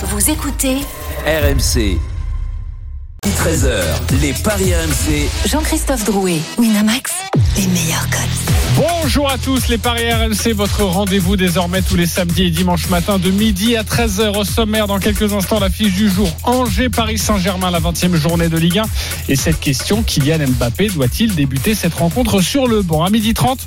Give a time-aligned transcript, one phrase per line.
[0.00, 0.76] Vous écoutez
[1.26, 1.98] RMC.
[3.26, 3.82] 13h,
[4.22, 5.28] les Paris RMC.
[5.48, 7.12] Jean-Christophe Drouet, Winamax,
[7.56, 8.57] les meilleurs codes.
[8.78, 13.18] Bonjour à tous, les Paris RMC, votre rendez-vous désormais tous les samedis et dimanches matin
[13.18, 14.86] de midi à 13h au sommaire.
[14.86, 18.78] Dans quelques instants, la fiche du jour Angers, Paris Saint-Germain, la 20e journée de Ligue
[18.78, 18.84] 1.
[19.30, 23.02] Et cette question, Kylian Mbappé doit-il débuter cette rencontre sur le banc?
[23.02, 23.58] À midi 30,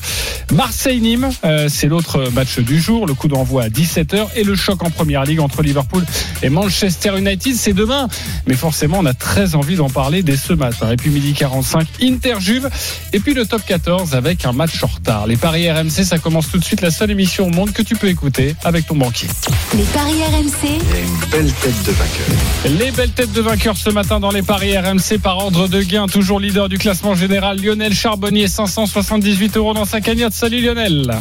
[0.53, 3.05] Marseille-Nîmes, euh, c'est l'autre match du jour.
[3.05, 6.05] Le coup d'envoi à 17h et le choc en première ligue entre Liverpool
[6.41, 8.07] et Manchester United, c'est demain.
[8.47, 10.89] Mais forcément, on a très envie d'en parler dès ce matin.
[10.89, 12.69] Et puis midi 45, Inter-Juve.
[13.11, 15.27] Et puis le top 14 avec un match en retard.
[15.27, 16.81] Les paris RMC, ça commence tout de suite.
[16.81, 19.27] La seule émission au monde que tu peux écouter avec ton banquier.
[19.75, 22.79] Les paris RMC, une belle tête de vainqueur.
[22.79, 26.07] Les belles têtes de vainqueurs ce matin dans les paris RMC par ordre de gain.
[26.07, 30.33] Toujours leader du classement général, Lionel Charbonnier, 578 euros dans sa cagnotte.
[30.33, 31.11] Salut Lionel.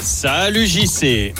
[0.00, 1.34] Salut JC.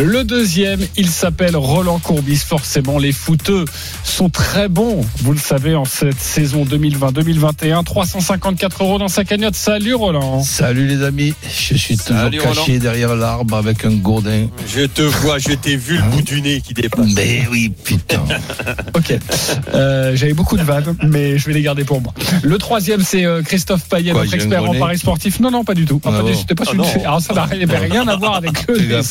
[0.00, 2.36] Le deuxième, il s'appelle Roland Courbis.
[2.46, 3.64] Forcément, les footeux
[4.04, 5.04] sont très bons.
[5.18, 9.56] Vous le savez, en cette saison 2020-2021, 354 euros dans sa cagnotte.
[9.56, 10.42] Salut Roland.
[10.44, 12.78] Salut les amis, je suis toujours Salut, caché Roland.
[12.80, 14.46] derrière l'arbre avec un gourdin.
[14.72, 17.12] Je te vois, je t'ai vu le bout du nez qui dépasse.
[17.16, 18.22] Mais oui, putain.
[18.94, 19.16] Ok.
[19.74, 22.12] Euh, J'avais beaucoup de vannes, mais je vais les garder pour moi.
[22.42, 25.38] Le troisième, c'est euh, Christophe Payet, Quoi, notre expert en paris sportif.
[25.40, 26.00] Non, non, pas du tout.
[26.04, 26.18] Ah bon.
[26.22, 26.84] Pas Ah celui que non.
[26.94, 29.02] j'ai- Alors ça n'avait rien à voir avec le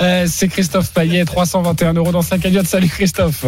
[0.00, 2.66] Euh, c'est Christophe Payet, 321 euros dans sa cagnotte.
[2.66, 3.44] Salut Christophe.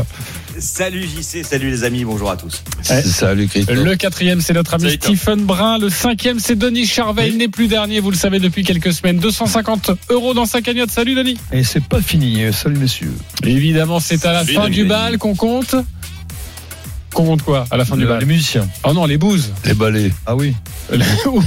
[0.59, 2.62] Salut JC, salut les amis, bonjour à tous.
[2.91, 3.03] Ouais.
[3.03, 3.77] Salut Christophe.
[3.77, 4.97] Le quatrième, c'est notre ami Salut.
[5.17, 5.79] Stephen Brun.
[5.79, 7.29] Le cinquième, c'est Denis Charvet.
[7.29, 9.19] Il n'est plus dernier, vous le savez, depuis quelques semaines.
[9.19, 10.91] 250 euros dans sa cagnotte.
[10.91, 11.39] Salut Denis.
[11.53, 13.13] Et c'est pas fini, salut messieurs.
[13.45, 14.75] Évidemment, c'est à la Salut, fin Denis.
[14.77, 15.75] du bal qu'on compte.
[17.15, 17.67] Qu'on compte quoi?
[17.70, 18.67] À la fin du bal les musiciens.
[18.85, 19.53] Oh non, les bouses.
[19.65, 20.11] Les balais.
[20.27, 20.55] Ah oui.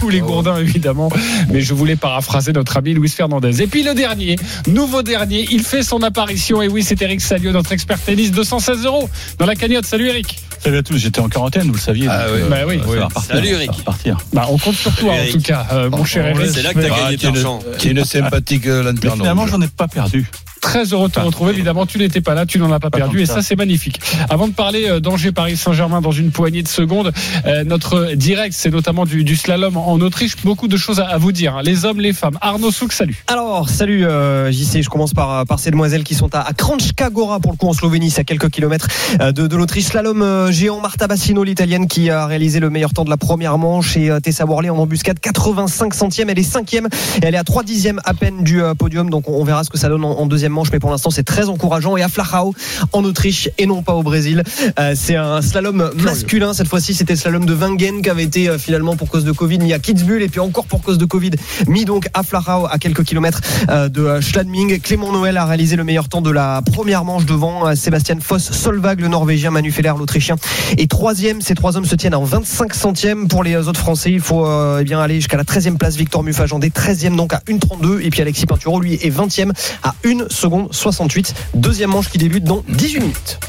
[0.02, 1.10] Ou les gourdins évidemment.
[1.52, 3.62] Mais je voulais paraphraser notre ami Luis Fernandez.
[3.62, 4.36] Et puis le dernier,
[4.68, 6.62] nouveau dernier, il fait son apparition.
[6.62, 9.86] Et oui, c'est Eric Salio, notre expert tennis, 216 euros dans la cagnotte.
[9.86, 10.40] Salut Eric.
[10.60, 12.08] Salut à tous, j'étais en quarantaine, vous le saviez.
[12.10, 12.42] Ah donc, oui.
[12.50, 12.80] Bah oui.
[12.80, 13.72] ça va repartir, Salut, ça va Eric.
[13.72, 14.18] repartir.
[14.34, 16.50] Bah, on compte sur toi en tout cas, euh, mon cher Eric.
[16.52, 17.60] C'est là que t'as Ah, gagné de l'argent.
[17.78, 19.16] Qui est une sympathique euh, lanterne.
[19.18, 20.26] finalement, j'en ai pas perdu.
[20.66, 21.52] Très heureux de te retrouver.
[21.54, 24.00] Évidemment, tu n'étais pas là, tu n'en as pas Pas perdu et ça, c'est magnifique.
[24.30, 27.12] Avant de parler euh, d'Angers Paris Saint-Germain dans une poignée de secondes,
[27.46, 30.36] euh, notre direct, c'est notamment du, du slalom en Autriche.
[30.44, 31.56] Beaucoup de choses à, à vous dire.
[31.58, 31.62] hein.
[31.64, 32.38] Les hommes, les femmes.
[32.42, 33.24] Arnaud Souk, salut.
[33.28, 37.10] Alors, salut euh, JC, je commence par, par ces demoiselles qui sont à, à Kranjska
[37.12, 38.88] Gora pour le coup en Slovénie, c'est à quelques kilomètres
[39.22, 39.86] euh, de, de l'Autriche.
[39.86, 43.58] Slalom euh, géant Marta Bassino, l'italienne qui a réalisé le meilleur temps de la première
[43.60, 46.88] manche et euh, Tessa Worley en embuscade 85 centièmes, elle est cinquième
[47.22, 49.64] et elle est à 3 dixièmes à peine du euh, podium, donc on, on verra
[49.64, 52.02] ce que ça donne en, en deuxième manche, mais pour l'instant c'est très encourageant et
[52.02, 52.56] à Flachau
[52.94, 54.44] en Autriche et non pas au Brésil.
[54.80, 58.50] Euh, c'est un slalom masculin, cette fois-ci c'était le slalom de Wengen qui avait été
[58.50, 61.06] euh, finalement pour cause de Covid mis à Kitzbühel et puis encore pour cause de
[61.06, 61.32] Covid
[61.68, 64.80] mis donc à Flachau à quelques kilomètres euh, de Schladming.
[64.80, 69.02] Clément Noël a réalisé le meilleur temps de la première manche devant Sébastien Foss Solvag,
[69.02, 70.38] le Norvégien, Manu Feller, l'Autrichien.
[70.78, 74.12] Et troisième, ces trois hommes se tiennent en 25 centièmes pour les autres Français.
[74.12, 74.48] Il faut
[74.80, 75.96] eh bien aller jusqu'à la 13e place.
[75.96, 78.02] Victor Mufajandé, 13e donc à 1,32.
[78.02, 79.52] Et puis Alexis Pinturo, lui, est 20e
[79.84, 81.34] à 1 seconde 68.
[81.54, 83.40] Deuxième manche qui débute dans 18 minutes.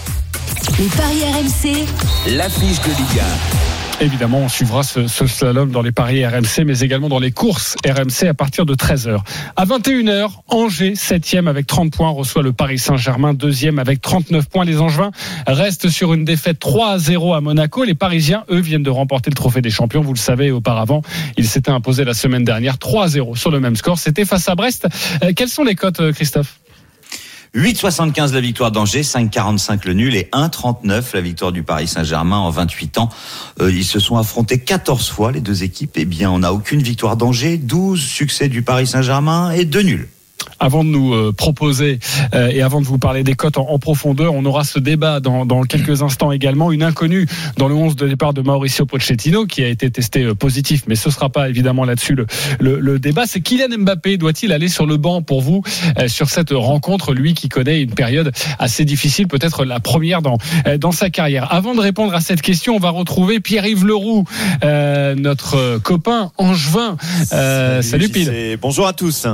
[0.78, 1.86] les paris RMC,
[2.36, 3.22] L'affiche de Ligue
[3.98, 7.76] Évidemment, on suivra ce, ce slalom dans les paris RMC, mais également dans les courses
[7.86, 9.20] RMC à partir de 13h.
[9.56, 14.66] À 21h, Angers, 7e avec 30 points, reçoit le Paris Saint-Germain, 2e avec 39 points.
[14.66, 15.12] Les Angevins
[15.46, 17.84] restent sur une défaite 3 à 0 à Monaco.
[17.84, 20.02] Les Parisiens, eux, viennent de remporter le trophée des champions.
[20.02, 21.00] Vous le savez, auparavant,
[21.38, 23.98] ils s'étaient imposés la semaine dernière 3 à 0 sur le même score.
[23.98, 24.86] C'était face à Brest.
[25.24, 26.60] Euh, quelles sont les cotes, euh, Christophe?
[27.56, 32.50] 8,75 la victoire d'Angers, 5,45 le nul et 1,39 la victoire du Paris Saint-Germain en
[32.50, 33.08] 28 ans.
[33.62, 35.92] Euh, ils se sont affrontés 14 fois les deux équipes.
[35.94, 40.08] Eh bien, on n'a aucune victoire d'Angers, 12 succès du Paris Saint-Germain et 2 nuls.
[40.58, 41.98] Avant de nous euh, proposer
[42.34, 45.20] euh, et avant de vous parler des cotes en, en profondeur, on aura ce débat
[45.20, 46.72] dans, dans quelques instants également.
[46.72, 47.26] Une inconnue
[47.56, 50.94] dans le 11 de départ de Mauricio Pochettino qui a été testé euh, positif, mais
[50.94, 52.26] ce sera pas évidemment là-dessus le,
[52.58, 53.26] le, le débat.
[53.26, 55.62] C'est Kylian Mbappé doit-il aller sur le banc pour vous
[55.98, 60.38] euh, sur cette rencontre, lui qui connaît une période assez difficile, peut-être la première dans
[60.78, 61.52] dans sa carrière.
[61.52, 64.24] Avant de répondre à cette question, on va retrouver Pierre-Yves Leroux,
[64.62, 66.96] notre copain angevin.
[67.26, 68.24] Salut, Pile.
[68.24, 68.58] JC.
[68.60, 69.26] Bonjour à tous.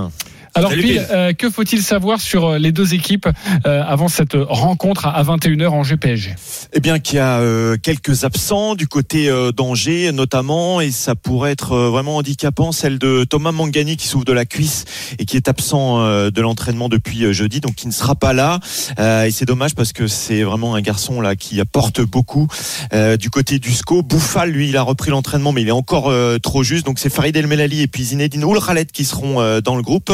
[0.55, 3.27] Alors Salut, Pile, euh, que faut-il savoir sur euh, les deux équipes
[3.65, 6.35] euh, avant cette rencontre à 21h en GPSG
[6.75, 11.15] Eh bien, qu'il y a euh, quelques absents du côté euh, d'Angers, notamment, et ça
[11.15, 14.85] pourrait être euh, vraiment handicapant, celle de Thomas Mangani qui souffre de la cuisse
[15.19, 18.35] et qui est absent euh, de l'entraînement depuis euh, jeudi, donc qui ne sera pas
[18.35, 18.61] là.
[18.99, 22.47] Euh, et c'est dommage parce que c'est vraiment un garçon là qui apporte beaucoup.
[22.93, 26.11] Euh, du côté du SCO, Bouffal, lui, il a repris l'entraînement, mais il est encore
[26.11, 26.85] euh, trop juste.
[26.85, 30.13] Donc c'est Farid El Melali et puis Zinedine Oulralet qui seront euh, dans le groupe.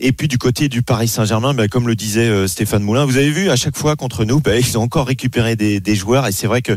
[0.00, 3.16] Et puis du côté du Paris Saint-Germain, bah, comme le disait euh, Stéphane Moulin, vous
[3.16, 6.26] avez vu à chaque fois contre nous, bah, ils ont encore récupéré des, des joueurs.
[6.26, 6.72] Et c'est vrai que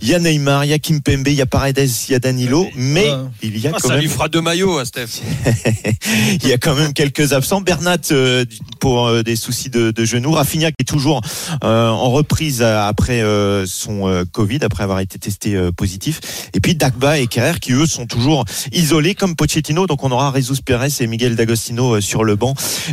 [0.00, 1.78] il y a Neymar, il y a Kimpembe, il y a Paredes,
[2.08, 3.16] il y a Danilo, mais Ouais.
[3.42, 5.20] il y a Ah, quand ça même lui fera deux maillots, hein, Steph.
[6.42, 7.60] il y a quand même quelques absents.
[7.60, 8.44] Bernat euh,
[8.80, 10.32] pour euh, des soucis de, de genoux.
[10.32, 11.20] Rafinha qui est toujours
[11.64, 16.20] euh, en reprise euh, après euh, son euh, Covid, après avoir été testé euh, positif.
[16.54, 19.86] Et puis Dagba et Kerrer qui eux sont toujours isolés comme Pochettino.
[19.86, 22.36] Donc on aura Jesus Perez et Miguel D'Agostino euh, sur le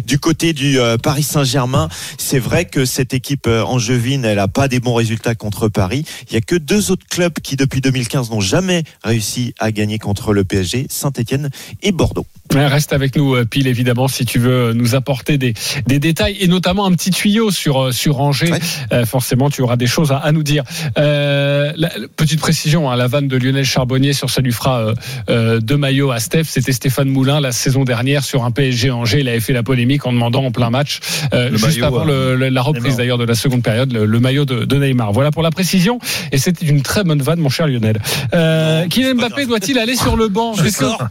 [0.06, 4.48] Du côté du euh, Paris Saint-Germain, c'est vrai que cette équipe euh, angevine, elle a
[4.48, 6.06] pas des bons résultats contre Paris.
[6.30, 9.98] Il y a que deux autres clubs qui depuis 2015 n'ont jamais réussi à gagner
[9.98, 11.50] contre le PSG, Saint-Etienne
[11.82, 12.26] et Bordeaux.
[12.54, 15.54] Reste avec nous, euh, Pile, évidemment, si tu veux nous apporter des,
[15.88, 18.52] des détails et notamment un petit tuyau sur, euh, sur Angers.
[18.52, 18.60] Ouais.
[18.92, 20.64] Euh, forcément, tu auras des choses à, à nous dire.
[20.98, 24.94] Euh, la- petite précision, hein, la vanne de Lionel Charbonnier sur ça lui fera euh,
[25.30, 26.46] euh, deux maillots à Steph.
[26.46, 29.20] C'était Stéphane Moulin la saison dernière sur un PSG Angers.
[29.22, 31.00] Il avait fait la polémique en demandant en plein match,
[31.34, 34.06] euh, juste maillot, avant euh, le- le- la reprise d'ailleurs de la seconde période, le,
[34.06, 35.12] le maillot de, de Neymar.
[35.14, 36.00] Voilà pour la précision.
[36.32, 38.00] Et c'était une très bonne vanne, mon cher Lionel.
[38.34, 40.54] Euh, Kylian Mbappé doit-il aller sur le banc?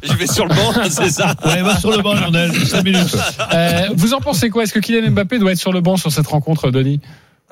[0.02, 1.27] Je vais sur le banc, c'est ça.
[1.44, 2.52] Ouais, va sur le banc, Lionel.
[2.52, 3.16] 5 minutes.
[3.52, 4.62] Euh, vous en pensez quoi?
[4.64, 7.00] Est-ce que Kylian Mbappé doit être sur le banc sur cette rencontre, Denis?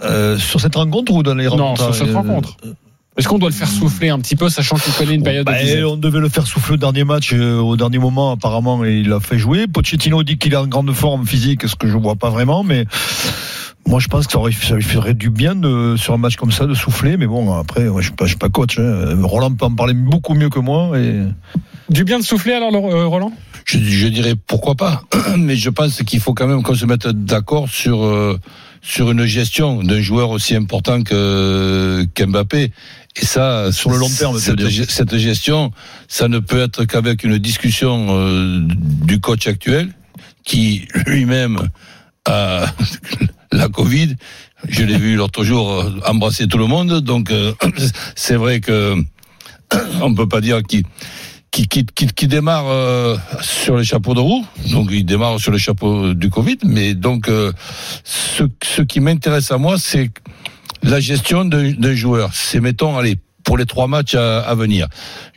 [0.02, 2.56] Euh, sur cette rencontre ou dans les Non, rencontres sur cette euh, rencontre.
[3.16, 5.54] Est-ce qu'on doit le faire souffler un petit peu, sachant qu'il connaît une période Bah,
[5.54, 8.98] de on devait le faire souffler au dernier match, euh, au dernier moment apparemment, et
[8.98, 9.66] il a fait jouer.
[9.66, 12.84] Pochettino dit qu'il est en grande forme physique, ce que je vois pas vraiment, mais
[13.86, 16.36] moi je pense que ça, aurait- ça lui ferait du bien de, sur un match
[16.36, 17.16] comme ça de souffler.
[17.16, 18.78] Mais bon, après, ouais, je suis pas, je suis pas coach.
[18.78, 19.16] hein.
[19.22, 20.98] Roland peut en parler beaucoup mieux que moi.
[20.98, 21.22] Et...
[21.88, 23.32] Du bien de souffler alors, euh, Roland?
[23.64, 25.02] Je, je dirais pourquoi pas,
[25.38, 28.38] mais je pense qu'il faut quand même qu'on se mette d'accord sur euh,
[28.82, 32.70] sur une gestion d'un joueur aussi important que qu'Mbappé.
[33.20, 34.60] Et ça, Sur le long terme, cette,
[34.90, 35.72] cette gestion,
[36.06, 39.88] ça ne peut être qu'avec une discussion euh, du coach actuel,
[40.44, 41.68] qui lui-même
[42.26, 42.66] a
[43.56, 44.14] la Covid.
[44.68, 47.52] Je l'ai vu l'autre jour euh, embrasser tout le monde, donc euh,
[48.14, 48.96] c'est vrai que
[50.02, 50.84] on peut pas dire qui,
[51.50, 55.58] qui, qui, qui démarre euh, sur les chapeaux de roue, donc il démarre sur les
[55.58, 57.30] chapeaux du Covid, mais donc
[58.04, 60.10] ce, ce qui m'intéresse à moi, c'est
[60.82, 62.30] la gestion d'un joueur.
[62.34, 64.88] C'est mettons, allez, pour les trois matchs à, à venir.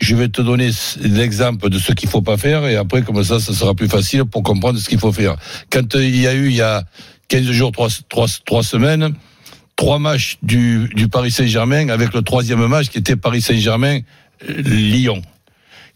[0.01, 3.39] Je vais te donner l'exemple de ce qu'il faut pas faire, et après comme ça,
[3.39, 5.35] ça sera plus facile pour comprendre ce qu'il faut faire.
[5.71, 6.83] Quand il y a eu il y a
[7.29, 9.13] 15 jours, trois, trois, trois semaines,
[9.75, 14.01] trois matchs du, du Paris Saint-Germain avec le troisième match qui était Paris Saint-Germain
[14.47, 15.21] euh, Lyon.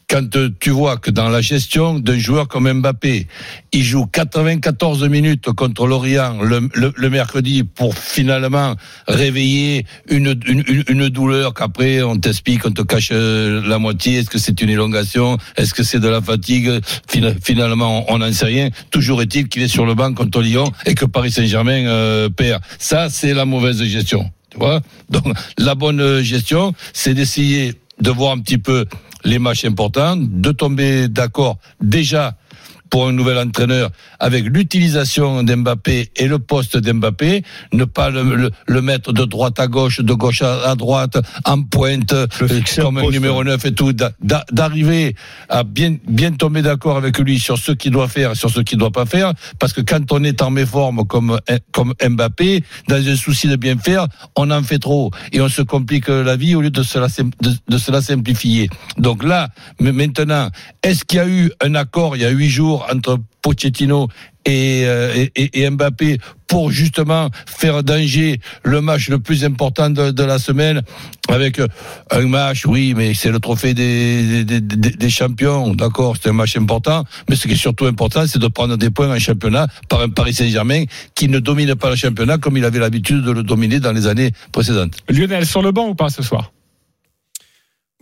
[0.09, 3.27] Quand euh, tu vois que dans la gestion d'un joueur comme Mbappé,
[3.71, 8.75] il joue 94 minutes contre l'Orient le, mercredi pour finalement
[9.07, 10.33] réveiller une,
[11.09, 14.19] douleur qu'après on t'explique, on te cache euh, la moitié.
[14.19, 15.37] Est-ce que c'est une élongation?
[15.57, 16.69] Est-ce que c'est de la fatigue?
[17.07, 18.69] Fina- Finalement, on n'en sait rien.
[18.91, 22.61] Toujours est-il qu'il est sur le banc contre Lyon et que Paris Saint-Germain euh, perd.
[22.77, 24.29] Ça, c'est la mauvaise gestion.
[24.49, 24.81] Tu vois?
[25.09, 25.23] Donc,
[25.57, 28.85] la bonne gestion, c'est d'essayer de voir un petit peu
[29.25, 32.37] les matchs importants, de tomber d'accord déjà
[32.93, 37.41] pour un nouvel entraîneur avec l'utilisation d'Mbappé et le poste d'Mbappé,
[37.71, 41.17] ne pas le, le- le mettre de droite à gauche, de gauche à, à droite,
[41.45, 42.27] en pointe, euh,
[42.83, 45.15] comme un numéro 9 et tout, d'a- d'a- d'arriver
[45.49, 48.59] à bien, bien tomber d'accord avec lui sur ce qu'il doit faire et sur ce
[48.59, 51.39] qu'il doit pas faire, parce que quand on est en méforme comme,
[51.71, 54.05] comme Mbappé, dans un souci de bien faire,
[54.35, 57.09] on en fait trop et on se complique la vie au lieu de se la,
[57.09, 58.69] sim- de, de se la simplifier.
[58.99, 60.49] Donc là, maintenant,
[60.83, 64.07] est-ce qu'il y a eu un accord il y a huit jours entre Pochettino
[64.45, 70.39] et, euh, et, Mbappé pour justement faire d'Angers le match le plus important de, la
[70.39, 70.81] semaine
[71.29, 71.67] avec euh,
[72.11, 77.05] un match, oui, mais c'est le trophée des, des champions, d'accord, c'est un match important,
[77.29, 80.09] mais ce qui est surtout important, c'est de prendre des points en championnat par un
[80.09, 80.83] Paris Saint-Germain
[81.15, 84.07] qui ne domine pas le championnat comme il avait l'habitude de le dominer dans les
[84.07, 84.97] années précédentes.
[85.09, 86.51] Lionel, sur le banc ou pas ce soir?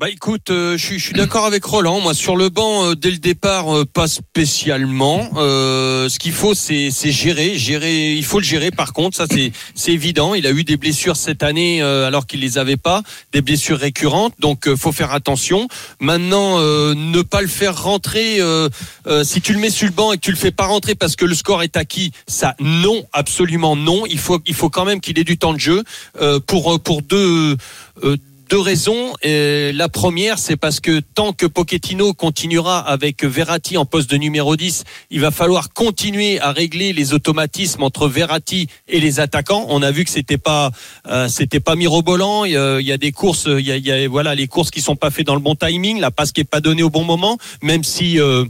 [0.01, 2.00] Bah écoute, euh, je suis, d'accord avec Roland.
[2.00, 5.29] Moi, sur le banc, euh, dès le départ, euh, pas spécialement.
[5.36, 8.13] Euh, ce qu'il faut, c'est gérer, gérer.
[8.13, 8.72] Il faut le gérer.
[8.72, 9.27] Par contre, ça
[9.75, 10.34] c'est évident.
[10.34, 13.77] Il a eu des blessures cette année euh, alors qu'il les avait pas, des blessures
[13.77, 14.34] récurrentes.
[14.39, 15.67] Donc, euh, faut faire attention.
[16.00, 18.39] Maintenant, ne pas le faire rentrer.
[19.24, 21.15] si tu le mets sur le banc et que tu le fais pas rentrer parce
[21.15, 24.08] que le score est acquis, ça non, absolument non.
[24.08, 25.84] Il faut il faut quand même qu'il ait du temps de jeu
[26.48, 27.55] pour pour deux.
[28.51, 29.13] Deux raisons.
[29.25, 34.17] Euh, la première, c'est parce que tant que Pochettino continuera avec Verratti en poste de
[34.17, 39.65] numéro 10, il va falloir continuer à régler les automatismes entre Verratti et les attaquants.
[39.70, 40.72] On a vu que c'était pas
[41.08, 42.43] euh, c'était pas mirobolant.
[42.43, 44.70] Il y, a, y a des courses, il y a, y a, voilà les courses
[44.70, 46.89] qui sont pas faites dans le bon timing, la passe qui est pas donnée au
[46.89, 48.43] bon moment, même si euh,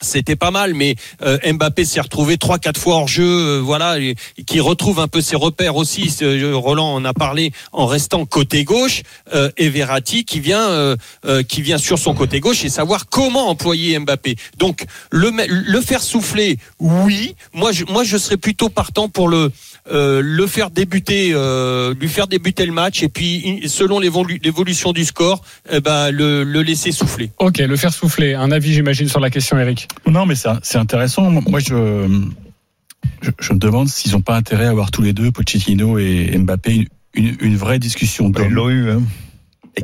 [0.00, 3.98] c'était pas mal, mais euh, Mbappé s'est retrouvé trois, quatre fois hors jeu, euh, voilà,
[3.98, 4.14] et,
[4.46, 6.10] qui retrouve un peu ses repères aussi.
[6.10, 9.02] Ce- Roland en a parlé en restant côté gauche,
[9.34, 13.08] euh, et Verratti qui vient, euh, euh, qui vient sur son côté gauche et savoir
[13.08, 14.36] comment employer Mbappé.
[14.58, 17.34] Donc le, le faire souffler, oui.
[17.52, 19.50] Moi, je, moi, je serais plutôt partant pour le
[19.92, 24.92] euh, le faire débuter, euh, lui faire débuter le match, et puis selon l'évolu- l'évolution
[24.92, 27.30] du score, eh ben le, le laisser souffler.
[27.38, 28.34] Ok, le faire souffler.
[28.34, 29.88] Un avis, j'imagine, sur la question, Eric.
[30.06, 31.30] Non, mais c'est c'est intéressant.
[31.30, 32.08] Moi, je,
[33.22, 36.36] je, je me demande s'ils n'ont pas intérêt à avoir tous les deux, Pochettino et
[36.36, 38.26] Mbappé, une, une, une vraie discussion.
[38.26, 38.52] Ils d'hommes.
[38.52, 38.90] l'ont eu.
[38.90, 39.02] Hein.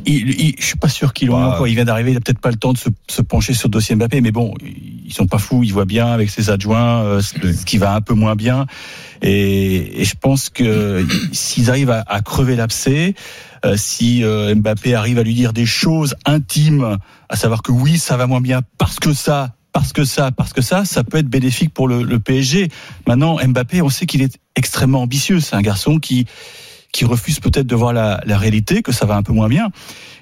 [0.06, 1.49] Il, il- je suis pas sûr l'ont eu Ouais.
[1.52, 1.68] encore.
[1.68, 3.72] Il vient d'arriver, il a peut-être pas le temps de se, se pencher sur le
[3.72, 5.62] dossier Mbappé, mais bon, ils sont pas fous.
[5.64, 8.66] Ils voient bien avec ses adjoints euh, ce, ce qui va un peu moins bien.
[9.20, 13.14] Et, et je pense que s'ils arrivent à, à crever l'abcès,
[13.66, 16.96] euh, si euh, Mbappé arrive à lui dire des choses intimes,
[17.28, 20.52] à savoir que oui, ça va moins bien parce que ça, parce que ça, parce
[20.54, 22.68] que ça, ça peut être bénéfique pour le, le PSG.
[23.06, 25.40] Maintenant, Mbappé, on sait qu'il est extrêmement ambitieux.
[25.40, 26.26] C'est un garçon qui
[26.92, 29.70] qui refuse peut-être de voir la, la réalité, que ça va un peu moins bien.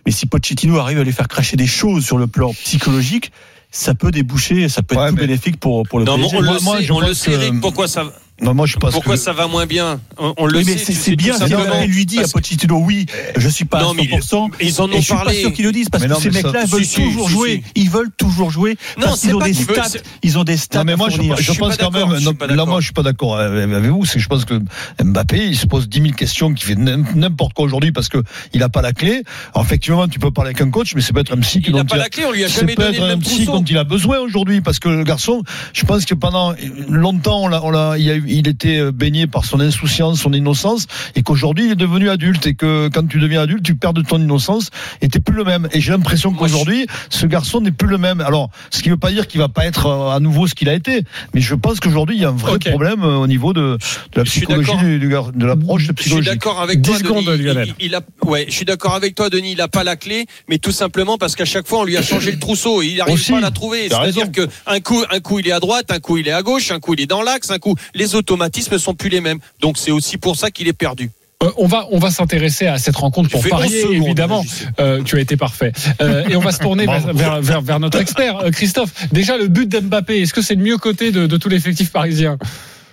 [0.07, 3.33] Mais si Pochettino arrive à les faire cracher des choses sur le plan psychologique,
[3.73, 6.37] ça peut déboucher, ça peut être Ouais, tout mais- bénéfique pour, pour le Non, PSG.
[6.37, 8.05] on Moi- le moi, sait, je on le pense sait, que- Eric, pourquoi ça,
[8.41, 10.93] Non, moi je pense pourquoi que ça va moins bien On, on le mais sait.
[10.93, 11.37] c'est bien.
[11.39, 13.07] Mbappé lui dit à Parce- Pochettino, oui,
[13.37, 14.49] je suis pas Non, à mais ils- 100%.
[14.61, 15.35] ils en ont et je suis parlé.
[15.35, 17.63] pas sûr qu'ils le disent parce que ces mecs-là veulent si, toujours si, jouer.
[17.77, 17.83] si.
[17.83, 19.99] Ils veulent toujours jouer Non, parce c'est qu'ils ont pas des stats.
[20.23, 20.79] Ils ont des stats.
[20.79, 22.81] Non mais à moi je, je Je suis pense pas quand d'accord, même là moi
[22.81, 24.61] je suis pas d'accord avec vous c'est que je pense que
[25.03, 28.19] Mbappé il se pose 10 000 questions qui fait n'im- n'importe quoi aujourd'hui parce que
[28.55, 29.23] il a pas la clé
[29.55, 31.73] alors effectivement tu peux parler avec un coach mais c'est peut être un psy Il
[31.75, 33.21] n'a dont pas la clé, on lui a c'est jamais donné peut-être le un même
[33.21, 35.43] psy dont il a besoin aujourd'hui parce que le garçon
[35.73, 36.55] je pense que pendant
[36.89, 41.23] longtemps on l'a, il, a eu- il était baigné par son insouciance son innocence et
[41.23, 44.19] qu'aujourd'hui il est devenu adulte et que quand tu deviens adulte tu perds de ton
[44.21, 44.71] innocence
[45.01, 48.21] et t'es plus le même et j'ai l'impression qu'aujourd'hui ce garçon n'est plus le même
[48.21, 50.69] alors ce qui veut pas dire qu'il va pas être euh, à nouveau ce qu'il
[50.69, 51.03] a été
[51.35, 53.79] mais je pense qu'aujourd'hui il y a un vrai problème euh, au niveau de,
[54.13, 56.91] de la Je suis psychologie du, du de l'approche Je suis psychologique d'accord avec 10
[56.91, 57.43] toi, secondes, Denis.
[57.43, 57.75] Lionel.
[57.79, 59.53] Il, il a, ouais, je suis d'accord avec toi, Denis.
[59.53, 62.03] Il a pas la clé, mais tout simplement parce qu'à chaque fois on lui a
[62.03, 63.89] changé le trousseau et il n'arrive pas à la trouver.
[63.89, 66.43] C'est-à-dire que un coup, un coup il est à droite, un coup il est à
[66.43, 69.39] gauche, un coup il est dans l'axe, un coup les automatismes sont plus les mêmes.
[69.61, 71.11] Donc c'est aussi pour ça qu'il est perdu.
[71.43, 73.95] Euh, on va, on va s'intéresser à cette rencontre pour Tu fais 11 parier, secondes,
[74.05, 74.45] évidemment.
[74.79, 75.73] Euh, tu as été parfait.
[76.03, 78.93] Euh, et on va se tourner vers, vers, vers- vers notre expert, Euh, Christophe.
[79.11, 82.37] Déjà, le but d'Mbappé, est-ce que c'est le mieux côté de, de tout l'effectif parisien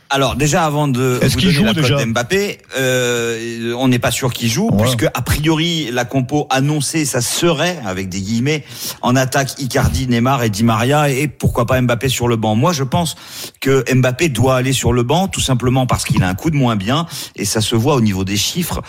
[0.10, 3.88] Alors déjà avant de Est-ce vous qu'il donner joue la cote déjà d'Mbappé, euh, on
[3.90, 4.82] n'est pas sûr qu'il joue Ouais.
[4.84, 8.64] puisque a priori la compo annoncée ça serait avec des guillemets
[9.02, 12.56] en attaque Icardi, Neymar et Di Maria et pourquoi pas Mbappé sur le banc.
[12.56, 13.16] Moi je pense
[13.60, 16.56] que Mbappé doit aller sur le banc tout simplement parce qu'il a un coup de
[16.56, 18.82] moins bien et ça se voit au niveau des chiffres.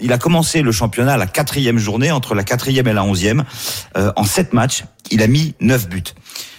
[0.00, 3.44] Il a commencé le championnat à la quatrième journée entre la quatrième et la onzième
[3.96, 4.84] euh, en sept matchs.
[5.10, 6.02] Il a mis neuf buts.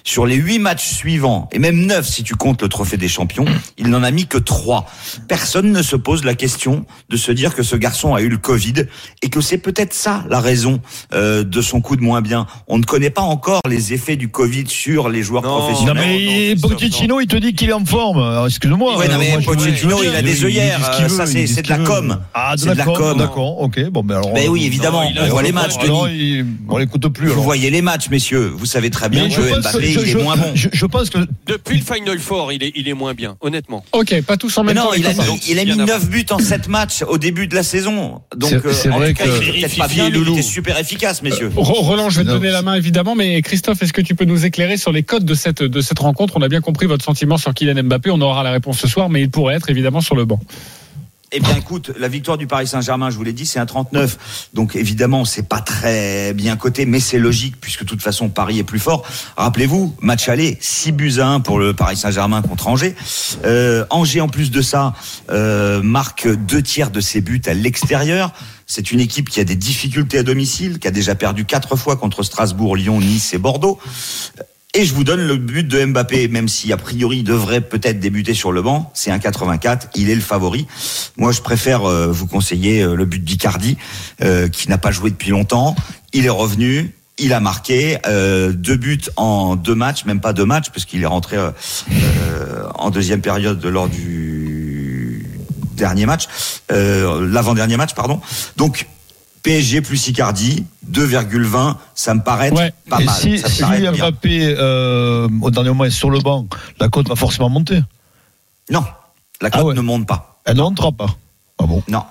[0.04, 3.46] Sur les huit matchs suivants, et même neuf si tu comptes le trophée des champions,
[3.78, 4.88] il n'en a mis que trois.
[5.28, 8.40] Personne ne se pose la question de se dire que ce garçon a eu le
[8.40, 8.74] Covid
[9.22, 10.82] et que c'est peut-être ça la raison
[11.14, 12.48] euh, de son coup de moins bien.
[12.68, 15.96] On ne connaît pas encore les effets du Covid sur les joueurs Non, non professionnels.
[16.04, 19.44] mais non, Pochettino il te dit qu'il est en forme excuse-moi Ouais, non, euh, mais
[19.46, 22.20] Pochettino, il a des œillères, euh, veut, ça, c'est- ce c'est de la com.
[22.34, 23.18] ah de C'est la de la com com.
[23.20, 25.04] d'accord ok bon ben alors Ben oui, évidemment.
[25.16, 26.08] On voit les matchs, Denis.
[26.40, 27.44] il- on l'écoute plus Vous alors.
[27.44, 28.41] voyez les matchs, messieurs.
[28.50, 30.52] Vous savez très bien que je pense Mbappé, que- je- il est je- moins bon.
[30.56, 33.84] je- je pense que Depuis le Final Four, il est, il est moins bien, honnêtement.
[33.94, 34.92] Ok, pas tous en même non, temps.
[34.94, 37.48] les il a mis, il a mis Bien 9 buts en 7 matchs au début
[37.48, 38.22] de la saison.
[38.36, 41.52] Donc, C'est- euh, vrai tout cas, que- il pas bien, il était super efficace, messieurs.
[41.56, 42.36] Ro- Roland, je vais te Non.
[42.36, 45.26] donner la main évidemment, mais Christophe, est-ce que tu peux nous éclairer sur les codes
[45.26, 46.34] de cette, de cette rencontre?
[46.38, 49.10] On a bien compris votre sentiment sur Kylian Mbappé, on aura la réponse ce soir,
[49.10, 50.40] mais il pourrait être évidemment sur le banc.
[51.34, 54.50] Eh bien, écoute, la victoire du Paris Saint-Germain, je vous l'ai dit, c'est un 39.
[54.54, 58.60] Donc, évidemment, c'est pas très bien coté, mais c'est logique, puisque de toute façon, Paris
[58.60, 59.06] est plus fort.
[59.38, 62.96] Rappelez-vous, match aller, 6 buts à 1 pour le Paris Saint-Germain contre Angers.
[63.46, 64.94] Euh, Angers, en plus de ça,
[65.30, 68.34] euh, marque deux tiers de ses buts à l'extérieur.
[68.68, 71.96] C'est une équipe qui a des difficultés à domicile, qui a déjà perdu quatre fois
[71.96, 73.80] contre Strasbourg, Lyon, Nice et Bordeaux.
[74.74, 78.00] Et je vous donne le but de Mbappé, même si a priori il devrait peut-être
[78.00, 78.90] débuter sur le banc.
[78.94, 80.66] C'est un 84, il est le favori.
[81.18, 83.78] Moi, je préfère euh, vous conseiller euh, le but d'Icardi,
[84.24, 85.76] euh, qui n'a pas joué depuis longtemps.
[86.14, 86.96] Il est revenu.
[87.18, 91.04] Il a marqué euh, deux buts en deux matchs, même pas deux matchs, parce qu'il
[91.04, 91.52] est rentré euh,
[92.76, 95.28] en deuxième période lors du
[95.76, 96.28] dernier match,
[96.72, 98.22] euh, l'avant-dernier match, pardon.
[98.56, 98.88] Donc
[99.44, 102.74] PSG plus Icardi, 2,20, ça me paraît Ouais.
[102.90, 103.16] pas et mal.
[103.16, 103.92] si, ça si paraît.
[103.92, 106.48] Mbappé euh, au dernier moment est sur le banc
[106.80, 107.80] la cote va forcément monter
[108.70, 108.84] Non,
[109.42, 109.74] la cote Ah ouais.
[109.74, 110.40] ne monte pas.
[110.46, 111.08] elle ne montera pas
[111.60, 112.04] ah bon Non.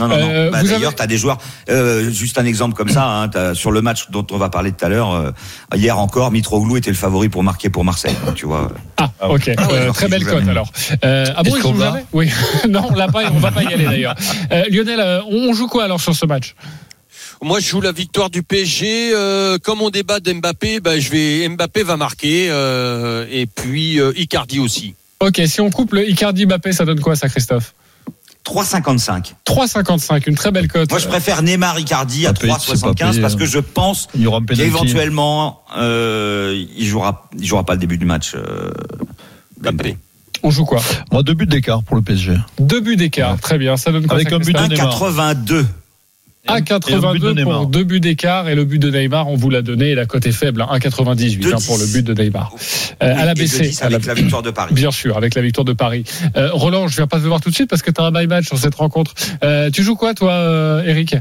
[0.00, 0.28] Non, non, non.
[0.30, 1.38] Euh, Bah, D'ailleurs, avez- tu as des joueurs,
[1.70, 4.84] euh, juste un exemple comme ça, hein, sur le match dont on va parler tout
[4.84, 5.30] à l'heure, euh,
[5.74, 8.14] hier encore, Mitroglou était le favori pour marquer pour Marseille.
[8.34, 8.70] Tu vois.
[8.96, 9.50] Ah, ok.
[9.56, 10.70] Ah ouais, Euh, alors très belle joue cote alors.
[11.04, 12.30] Euh, ah bon, jouent va jamais Oui.
[12.68, 13.22] non, on l'a pas.
[13.32, 14.14] On va pas y aller d'ailleurs.
[14.52, 16.54] Euh, Lionel, euh, on joue quoi alors sur ce match?
[17.42, 19.12] Moi, je joue la victoire du PSG.
[19.14, 24.12] Euh, comme on débat d'Mbappé, bah, je vais Mbappé va marquer euh, et puis euh,
[24.16, 24.94] Icardi aussi.
[25.20, 27.74] Ok, si on coupe le Icardi Mbappé, ça donne quoi ça, Christophe?
[28.48, 29.34] 3,55.
[29.46, 30.88] 3,55, une très belle cote.
[30.90, 33.36] Moi, je préfère Neymar Icardi à Pas payé, c'est pas 3,75 payé, parce hein.
[33.36, 34.62] que je pense Il y aura un penalty.
[34.62, 38.32] qu'éventuellement, euh, il jouera, il jouera pas le début du match.
[38.34, 38.70] Euh.
[40.42, 40.80] On joue quoi?
[41.12, 42.36] Moi, deux buts d'écart pour le PSG.
[42.58, 43.38] Deux buts d'écart.
[43.40, 43.76] Très bien.
[43.76, 44.78] Ça donne quoi Avec ça, un but de Christophe?
[44.78, 44.98] Neymar.
[44.98, 45.18] 1,82.
[45.18, 45.66] À Et un but de 82
[47.34, 47.58] Neymar.
[47.60, 50.06] pour deux buts d'écart et le but de Neymar, on vous l'a donné et la
[50.06, 51.66] cote est faible, hein, 1,98 hein, 2,10.
[51.66, 52.52] pour le but de Neymar.
[53.02, 54.74] Euh, à la Et de BC, 10 à la- avec la victoire de Paris.
[54.74, 56.04] Bien sûr, avec la victoire de Paris.
[56.36, 58.10] Euh, Roland, je viens pas te voir tout de suite parce que tu as un
[58.10, 59.14] bye match sur cette rencontre.
[59.44, 61.16] Euh, tu joues quoi, toi, euh, Eric?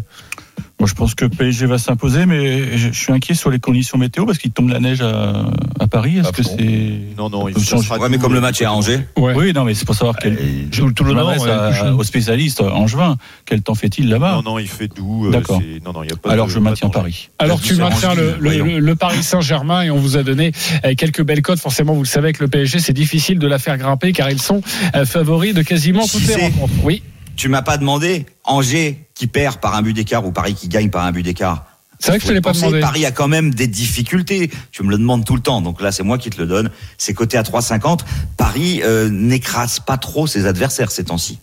[0.88, 4.26] Moi, je pense que PSG va s'imposer, mais je, suis inquiet sur les conditions météo
[4.26, 5.44] parce qu'il tombe la neige à,
[5.82, 6.20] à Paris.
[6.20, 8.66] Est-ce Ah que bon c'est Non, non, il sera Ouais, mais comme le match est
[8.66, 9.02] à Angers.
[9.18, 9.34] Ouais.
[9.36, 10.38] Oui, non, mais c'est pour savoir quel.
[10.72, 11.90] Je, tout le m'adresse ouais, couché.
[11.90, 13.18] aux spécialistes en juin.
[13.46, 15.26] Quel temps fait-il là-bas Non, non, il fait doux.
[15.28, 15.62] euh, D'accord.
[15.86, 16.88] Non, non, il y a pas Alors de- je maintiens.
[16.90, 17.32] Paris.
[17.38, 20.54] Alors tu maintiens le, Paris Saint-Germain et on vous a donné
[20.86, 21.60] euh, quelques belles cotes.
[21.60, 24.42] Forcément, vous le savez que le PSG, c'est difficile de la faire grimper car ils
[24.42, 24.62] sont
[24.96, 26.72] euh, favoris de quasiment toutes les rencontres.
[26.84, 27.04] Oui,
[27.36, 30.90] Tu m'as pas demandé Angers qui perd par un but d'écart ou Paris qui gagne
[30.90, 31.66] par un but d'écart.
[32.00, 32.80] c'est vrai que je te l'ai pas penser, demandé.
[32.82, 34.52] Paris a quand même des difficultés.
[34.72, 35.62] Tu me le demandes tout le temps.
[35.62, 36.70] Donc là, c'est moi qui te le donne.
[37.00, 38.02] C'est coté à 3,50.
[38.38, 41.40] Paris euh, n'écrase pas trop ses adversaires ces temps-ci.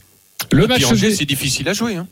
[0.53, 1.97] Le Et puis match Angers, des- c'est difficile à jouer.
[1.97, 2.07] Hein.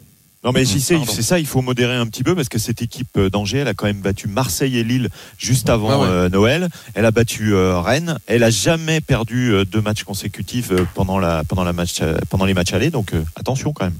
[0.44, 1.12] Non, mais sais, Pardon.
[1.14, 3.68] c'est ça, il faut modérer un petit peu parce que cette équipe euh, d'Angers, elle
[3.68, 6.10] a quand même battu Marseille et Lille juste avant Ouais, ouais.
[6.12, 6.68] euh, Noël.
[6.94, 8.18] Elle a battu euh, Rennes.
[8.26, 12.16] Elle a jamais perdu euh, deux matchs consécutifs euh, pendant la pendant la match euh,
[12.28, 12.90] pendant les matchs allés.
[12.90, 13.94] Donc euh, attention quand même.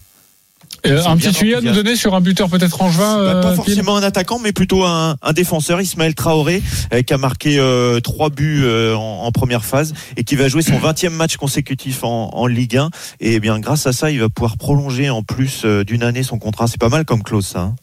[0.84, 3.16] Euh, un petit tuyau à nous donner sur un buteur peut-être angevin.
[3.16, 6.60] Bah, euh, pas Pile forcément un attaquant, mais plutôt un, un défenseur, Ismaël Traoré,
[6.92, 10.48] euh, qui a marqué euh, trois buts euh, en, en première phase et qui va
[10.48, 12.90] jouer son 20e match consécutif en, en Ligue 1.
[13.20, 16.38] Et bien, grâce à ça, il va pouvoir prolonger en plus euh, d'une année son
[16.38, 16.66] contrat.
[16.66, 17.60] C'est pas mal comme clause, ça.
[17.60, 17.74] hein.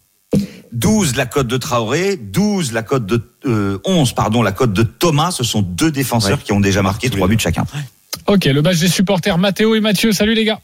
[0.74, 4.84] 12 la cote de Traoré, 12 la cote de euh, 11 pardon la cote de
[4.84, 5.32] Thomas.
[5.32, 6.44] Ce sont deux défenseurs Ouais.
[6.44, 7.66] qui ont déjà marqué trois buts chacun.
[8.28, 10.12] Ok, le match des supporters Mathéo et Mathieu.
[10.12, 10.60] Salut les gars.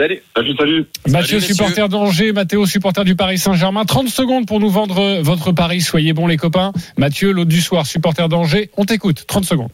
[0.00, 0.86] Salut, salut, salut.
[1.08, 3.84] Mathieu, supporter d'Angers, Mathéo, supporter du Paris Saint-Germain.
[3.84, 5.82] 30 secondes pour nous vendre euh, votre pari.
[5.82, 6.72] Soyez bons les copains.
[6.96, 8.70] Mathieu, l'autre du soir, supporter d'Angers.
[8.78, 9.24] On t'écoute.
[9.26, 9.68] 30 secondes.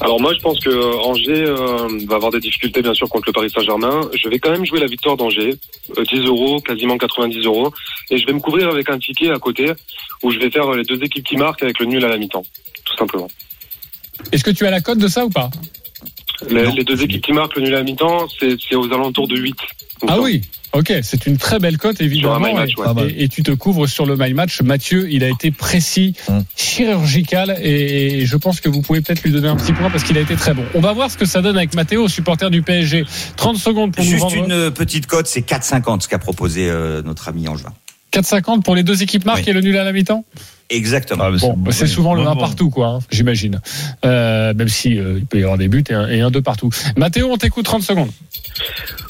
[0.00, 0.70] Alors moi, je pense que
[1.04, 4.02] Angers euh, va avoir des difficultés, bien sûr, contre le Paris Saint-Germain.
[4.14, 5.56] Je vais quand même jouer la victoire d'Angers,
[5.98, 7.72] euh, 10 euros, quasiment 90 euros,
[8.10, 9.72] et je vais me couvrir avec un ticket à côté
[10.22, 12.44] où je vais faire les deux équipes qui marquent avec le nul à la mi-temps,
[12.84, 13.28] tout simplement.
[14.30, 15.50] Est-ce que tu as la cote de ça ou pas?
[16.48, 19.54] Les, deux équipes qui marquent le nul à la mi-temps, c'est aux alentours de 8.
[20.08, 20.40] Ah oui,
[20.72, 22.38] ok, c'est une très belle cote évidemment.
[22.54, 22.86] Match, et, ouais.
[22.86, 23.10] Pas mal.
[23.10, 24.62] et- et tu te couvres sur le my match.
[24.62, 26.42] Mathieu, il a été précis, Hum.
[26.56, 30.16] chirurgical, et, je pense que vous pouvez peut-être lui donner un petit point parce qu'il
[30.16, 30.64] a été très bon.
[30.74, 33.04] On va voir ce que ça donne avec Mathéo, supporter du PSG.
[33.36, 34.36] 30 secondes pour nous Juste vendre.
[34.44, 37.74] une euh, petite cote, c'est 4,50 ce qu'a proposé euh, notre ami Angevin.
[38.12, 39.50] 4,50 pour les deux équipes marques Oui.
[39.50, 40.24] et le nul à la mi-temps?
[40.70, 41.24] Exactement.
[41.26, 41.90] Ah, Bon, bon, c'est oui.
[41.90, 42.40] souvent le Bon, 1 bon.
[42.40, 43.60] partout, quoi, hein, j'imagine.
[44.04, 46.40] Euh, même si euh, il peut y avoir des buts et un, et un 2
[46.42, 46.70] partout.
[46.96, 48.10] Mathéo, on t'écoute 30 secondes.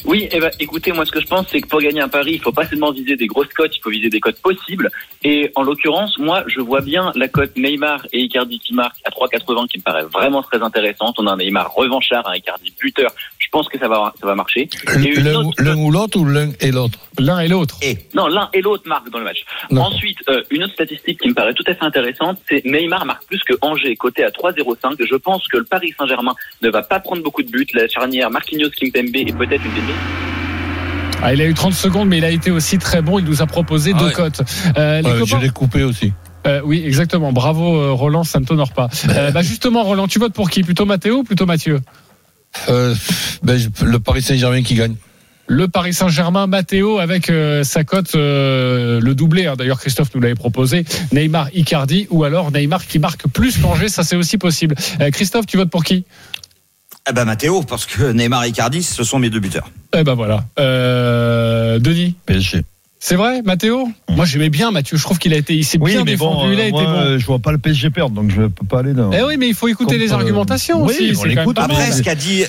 [0.04, 2.32] Oui, eh ben, écoutez, moi ce que je pense, c'est que pour gagner un pari,
[2.34, 4.88] il faut pas seulement viser des grosses cotes, il faut viser des cotes possibles.
[5.22, 9.10] Et en l'occurrence, moi, je vois bien la cote Neymar et Icardi qui marquent à
[9.10, 11.16] 3,80 qui me paraît vraiment très intéressante.
[11.18, 13.10] On a un Neymar revanchard, un Icardi buteur.
[13.52, 14.68] Je pense que ça va, ça va marcher.
[14.96, 17.78] L'un autre cote- ou l'autre ou l'un et l'autre L'un et l'autre.
[17.82, 19.38] Et Non, l'un et l'autre marquent dans le match.
[19.76, 23.24] Ensuite, euh, une autre statistique qui me paraît tout à fait intéressante, c'est Neymar marque
[23.26, 24.94] plus que Angers, côté à 3,05.
[25.04, 27.66] Je pense que le Paris Saint-Germain ne va pas prendre beaucoup de buts.
[27.74, 29.96] La charnière Marquinhos, Kimpembe est peut-être une des meilleures.
[31.22, 33.18] Ah, il a eu 30 secondes, mais il a été aussi très bon.
[33.18, 34.12] Il nous a proposé Ah deux ouais.
[34.12, 34.42] cotes.
[34.78, 36.12] Euh, Je l'ai coupé aussi.
[36.46, 37.32] Euh, oui, exactement.
[37.32, 38.88] Bravo, euh, Roland, ça ne t'honore pas.
[39.08, 40.62] Euh, bah, justement, Roland, tu votes pour qui?
[40.62, 41.80] Plutôt Mathéo ou plutôt Mathieu?
[42.68, 42.94] Euh,
[43.42, 44.94] ben, le Paris Saint-Germain qui gagne.
[45.46, 49.46] Le Paris Saint-Germain, Mathéo, avec euh, sa cote, euh, le doublé.
[49.46, 49.54] hein.
[49.56, 50.84] D'ailleurs, Christophe nous l'avait proposé.
[51.12, 54.76] Neymar, Icardi, ou alors Neymar qui marque plus qu'Angers, ça c'est aussi possible.
[55.00, 56.04] Euh, Christophe, tu votes pour qui?
[57.08, 59.68] Eh ben Mathéo, parce que Neymar et Icardi, ce sont mes deux buteurs.
[59.96, 60.44] Eh ben voilà.
[60.60, 62.14] Euh, Denis?
[62.26, 62.62] PSG.
[63.02, 63.88] C'est vrai, Mathéo?
[64.10, 66.46] Moi j'aimais bien Mathieu, je trouve qu'il a été, il s'est Oui, bien mais défendu,
[66.48, 66.98] bon, il a euh, été moi, bon.
[67.00, 69.10] euh, je vois pas le PSG perdre, donc je peux pas aller dans.
[69.12, 71.10] Eh oui, mais il faut écouter Contre, les euh, argumentations oui, aussi.
[71.10, 71.96] on quand même l'écoute, pas mais- Après, mal.
[71.98, 72.44] ce qu'a dit,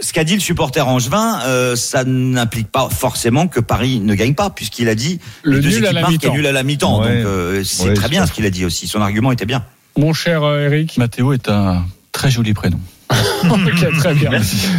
[0.00, 4.34] ce qu'a dit le supporter angevin, euh, ça n'implique pas forcément que Paris ne gagne
[4.34, 6.02] pas, puisqu'il a dit Le les deux nul à la
[6.32, 7.00] nul à la mi-temps.
[7.00, 7.18] Ouais.
[7.18, 8.88] Donc euh, c'est Ouais, très bien ce qu'il a dit aussi.
[8.88, 9.64] Son argument était bien.
[9.96, 10.98] Mon cher Eric.
[10.98, 12.80] Mathéo est un très joli prénom.
[13.44, 14.30] ok, très bien.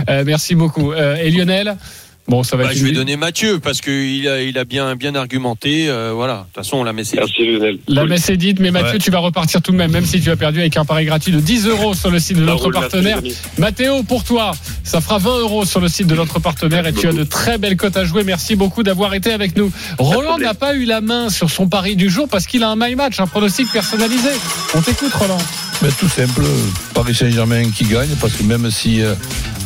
[0.09, 0.91] Euh, merci beaucoup.
[0.91, 1.77] Euh, et Lionel?
[2.27, 4.95] Bon, ça va Bah, être je vais donner Mathieu parce qu'il a, il a bien,
[4.95, 5.87] bien argumenté.
[5.89, 6.33] euh, voilà.
[6.37, 7.77] De toute façon, on la met c'est Merci Lionel.
[7.87, 8.97] La messe est dite, mais Mathieu, Ouais.
[8.97, 11.31] tu vas repartir tout de même, même si tu as perdu avec un pari gratuit
[11.31, 13.21] de 10 euros sur le site de notre partenaire.
[13.59, 17.07] Mathéo, pour toi, ça fera 20 euros sur le site de notre partenaire et tu
[17.07, 18.23] as de très belles cotes à jouer.
[18.23, 19.71] Merci beaucoup d'avoir été avec nous.
[19.99, 22.75] Roland n'a pas eu la main sur son pari du jour parce qu'il a un
[22.75, 24.29] my match, un pronostic personnalisé.
[24.73, 25.37] On t'écoute, Roland.
[25.81, 26.41] Ben, tout simple,
[26.95, 29.13] Paris Saint-Germain qui gagne, parce que même si euh,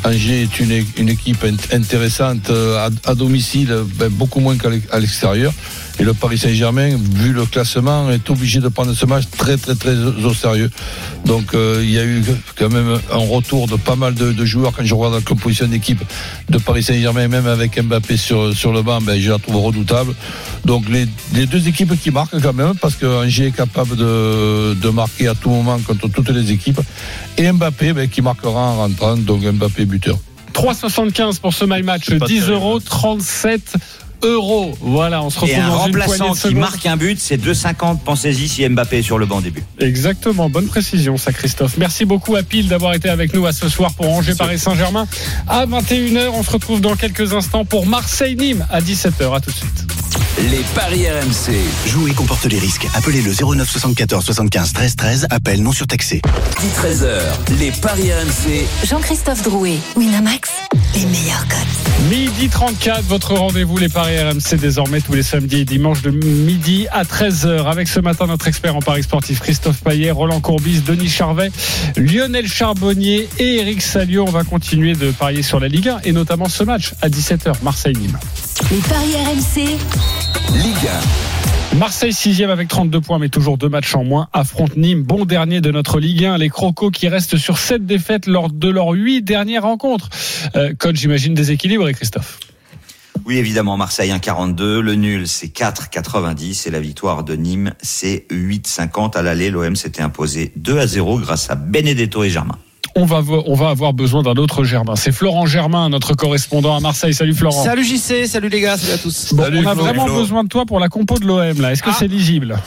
[0.06, 5.54] Angers est une, une équipe int- intéressante euh, à, domicile, ben, beaucoup moins qu'à l'extérieur.
[6.00, 9.76] Et le Paris Saint-Germain, vu le classement, est obligé de prendre ce match très très
[9.76, 10.72] très au sérieux.
[11.26, 12.24] Donc euh, il y a eu
[12.58, 15.68] quand même un retour de pas mal de, de joueurs quand je regarde la composition
[15.68, 16.02] d'équipe
[16.50, 20.14] de Paris Saint-Germain, même avec Mbappé sur, sur le banc, ben, je la trouve redoutable.
[20.64, 24.76] Donc les, les deux équipes qui marquent quand même, parce que Angers est capable de,
[24.76, 26.80] de marquer à tout moment contre toutes les équipes.
[27.38, 30.18] Et Mbappé ben, qui marquera en rentrant, donc Mbappé buteur.
[30.54, 32.54] 3,75 pour ce my match, C'est pas 10 terrible.
[32.54, 33.76] euros, 37
[34.24, 34.78] euros.
[34.82, 37.20] Voilà, on se retrouve Et un dans une poignée remplaçant de qui marque un but,
[37.20, 38.00] c'est 2,50.
[38.00, 39.64] Pensez-y si Mbappé est sur le banc au début.
[39.80, 41.78] Exactement, bonne précision ça Christophe.
[41.78, 45.08] Merci beaucoup à Pile d'avoir été avec nous à ce soir pour Angers Paris Saint-Germain.
[45.48, 49.36] À 21h, on se retrouve dans quelques instants pour Marseille-Nîmes à 17h.
[49.36, 49.86] À tout de suite.
[50.52, 51.54] Les paris RMC.
[51.88, 52.88] Jouer comporte les risques.
[52.94, 55.28] Appelez le 09 74 75 13 13.
[55.30, 56.22] Appel non surtaxé.
[56.82, 58.66] 10-13h, les paris RMC.
[58.86, 60.50] Jean-Christophe Drouet, Winamax,
[60.96, 62.10] les meilleurs cotes.
[62.10, 66.88] Midi 34, votre rendez-vous les paris RMC désormais tous les samedis et dimanches de midi
[66.92, 71.10] à 13h avec ce matin notre expert en paris sportif Christophe Payet, Roland Courbis, Denis
[71.10, 71.52] Charvet,
[71.98, 74.26] Lionel Charbonnier et Eric Salio.
[74.28, 77.54] On va continuer de parier sur la Ligue 1 et notamment ce match à 17h
[77.62, 78.18] Marseille-Nîmes.
[78.72, 79.78] Les paris RMC,
[80.56, 80.90] Ligue
[81.78, 84.28] Marseille 6 avec 32 points, mais toujours deux matchs en moins.
[84.34, 86.38] Affronte Nîmes, bon dernier de notre Ligue 1.
[86.38, 90.10] Les Crocos qui restent sur 7 défaites lors de leurs 8 dernières rencontres.
[90.56, 92.40] Euh, coach, j'imagine déséquilibré, Christophe.
[93.26, 94.80] Oui, évidemment, Marseille 1,42.
[94.80, 96.68] Le nul, c'est 4,90.
[96.68, 99.16] Et la victoire de Nîmes, c'est 8,50.
[99.16, 102.58] À l'aller, l'OM s'était imposé 2 à 0 grâce à Benedetto et Germain.
[102.96, 104.96] On va, on va avoir besoin d'un autre Germain.
[104.96, 107.14] C'est Florent Germain, notre correspondant à Marseille.
[107.14, 107.64] Salut Florent.
[107.64, 109.34] Salut JC, salut les gars, salut à tous.
[109.34, 109.84] Bon, Salut, on a Flo.
[109.84, 110.16] vraiment Flo.
[110.20, 111.72] besoin de toi pour la compo de l'OM là.
[111.72, 111.96] Est-ce que Ah.
[111.98, 112.58] c'est lisible?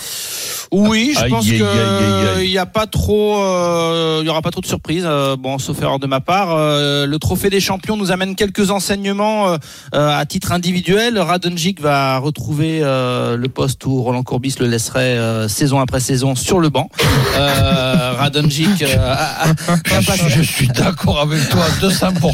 [0.73, 2.45] Oui, je pense aïe, que aïe, aïe, aïe.
[2.47, 5.05] il y a pas trop, euh, il y aura pas trop de surprises.
[5.07, 6.49] euh, bon, sauf erreur de ma part.
[6.57, 9.57] Euh, le trophée des champions nous amène quelques enseignements euh,
[9.95, 11.19] euh, à titre individuel.
[11.19, 16.35] Radonjic va retrouver euh, le poste où Roland Courbis le laisserait euh, saison après saison
[16.35, 16.89] sur le banc.
[17.37, 22.33] Euh, Radonjic euh, a- a- Je suis d'accord avec toi à 200%.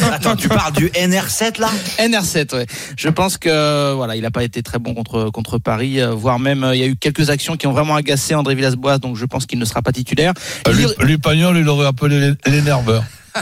[0.12, 1.68] Attends, tu parles du NR7 là?
[1.98, 2.66] NR7, ouais.
[2.96, 6.68] Je pense que voilà, il n'a pas été très bon contre contre Paris, voire même
[6.72, 9.46] il y a eu quelques actions qui ont vraiment agacé André Villas-Boas, donc je pense
[9.46, 10.32] qu'il ne sera pas titulaire.
[10.68, 13.04] Euh, Lupagnol, il aurait appelé les, les nerveurs.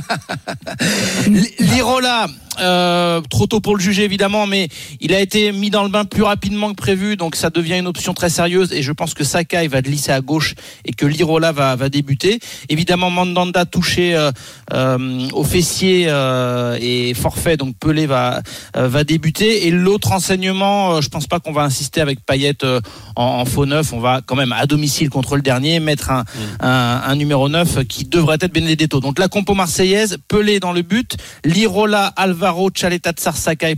[1.58, 2.26] Lirola,
[2.60, 4.68] euh, trop tôt pour le juger évidemment, mais
[5.00, 7.86] il a été mis dans le bain plus rapidement que prévu, donc ça devient une
[7.86, 8.72] option très sérieuse.
[8.72, 12.40] Et je pense que Sakai va glisser à gauche et que Lirola va, va débuter.
[12.68, 14.30] Évidemment, Mandanda touché euh,
[14.72, 18.42] euh, au fessier euh, et forfait, donc Pelé va
[18.76, 19.66] euh, va débuter.
[19.66, 22.80] Et l'autre enseignement, euh, je pense pas qu'on va insister avec Payet euh,
[23.16, 23.92] en, en faux neuf.
[23.92, 26.24] On va quand même à domicile contre le dernier mettre un,
[26.60, 29.00] un, un numéro 9 qui devrait être Benedetto.
[29.00, 32.12] Donc la compo marseillaise, Pelé dans le but, Lirola,
[32.48, 33.12] Alvaro, Chaleta,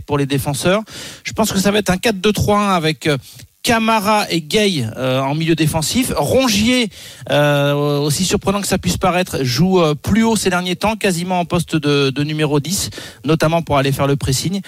[0.05, 0.81] pour les défenseurs.
[1.23, 3.17] Je pense que ça va être un 4-2-3-1 avec euh,
[3.63, 6.11] Camara et Gay euh, en milieu défensif.
[6.15, 6.89] Rongier,
[7.29, 11.39] euh, aussi surprenant que ça puisse paraître, joue euh, plus haut ces derniers temps, quasiment
[11.39, 12.89] en poste de, numéro 10,
[13.25, 14.61] notamment pour aller faire le pressing.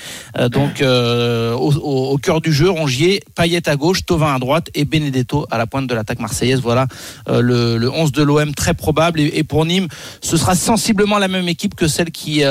[0.51, 1.73] Donc au,
[2.13, 5.67] au- cœur du jeu, Rongier, Payet à gauche, Tovin à droite et Benedetto à la
[5.67, 6.61] pointe de l'attaque marseillaise.
[6.61, 6.87] Voilà
[7.27, 9.19] le, le 11 de l'OM très probable.
[9.19, 9.87] Et, et pour Nîmes,
[10.21, 12.43] ce sera sensiblement la même équipe que celle qui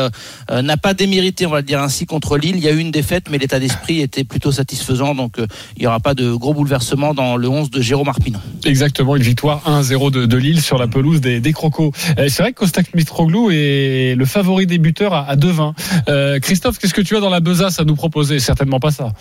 [0.51, 2.57] n'a pas démérité, on va le dire ainsi, contre Lille.
[2.57, 5.15] Il y a eu une défaite, mais l'état d'esprit était plutôt satisfaisant.
[5.15, 8.41] Donc il n'y aura pas de gros bouleversement dans le 11 de Jérôme Arpinon.
[8.65, 11.93] Exactement, une victoire 1-0 de, Lille sur la pelouse des, des Crocos.
[12.19, 15.75] Euh, C'est vrai que Kostak Mitroglou est le favori débuteur à, à 2-20.
[16.09, 18.39] Euh, Christophe, qu'est-ce que tu as dans la besace à nous proposer?
[18.39, 19.13] Certainement pas ça.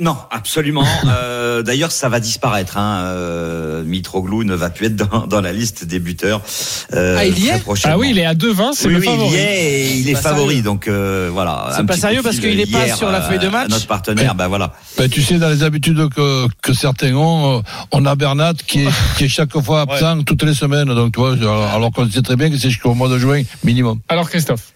[0.00, 0.84] Non, absolument.
[1.08, 2.76] Euh, D'ailleurs, ça va disparaître.
[2.76, 3.02] Hein.
[3.04, 6.40] Euh, Mitroglou ne va plus être dans, dans la liste des buteurs.
[6.92, 7.62] euh, Ah, il y est.
[7.84, 9.28] Ah oui, il est à 2-20, c'est Oui, le oui, favori.
[9.28, 10.48] il y est et il est favori.
[10.48, 10.62] sérieux.
[10.62, 11.70] Donc euh, voilà.
[11.74, 13.70] C'est un pas sérieux parce qu'il est pas sur la feuille de euh, match.
[13.70, 14.72] Notre partenaire, ben voilà.
[14.98, 18.84] Ben, tu sais, dans les habitudes que, que certains ont, euh, on a Bernat qui
[18.84, 20.94] est, qui est chaque fois absent toutes les semaines.
[20.94, 23.42] Donc, tu vois, alors, alors qu'on sait très bien que c'est jusqu'au mois de juin
[23.64, 23.98] minimum.
[24.08, 24.72] Alors Christophe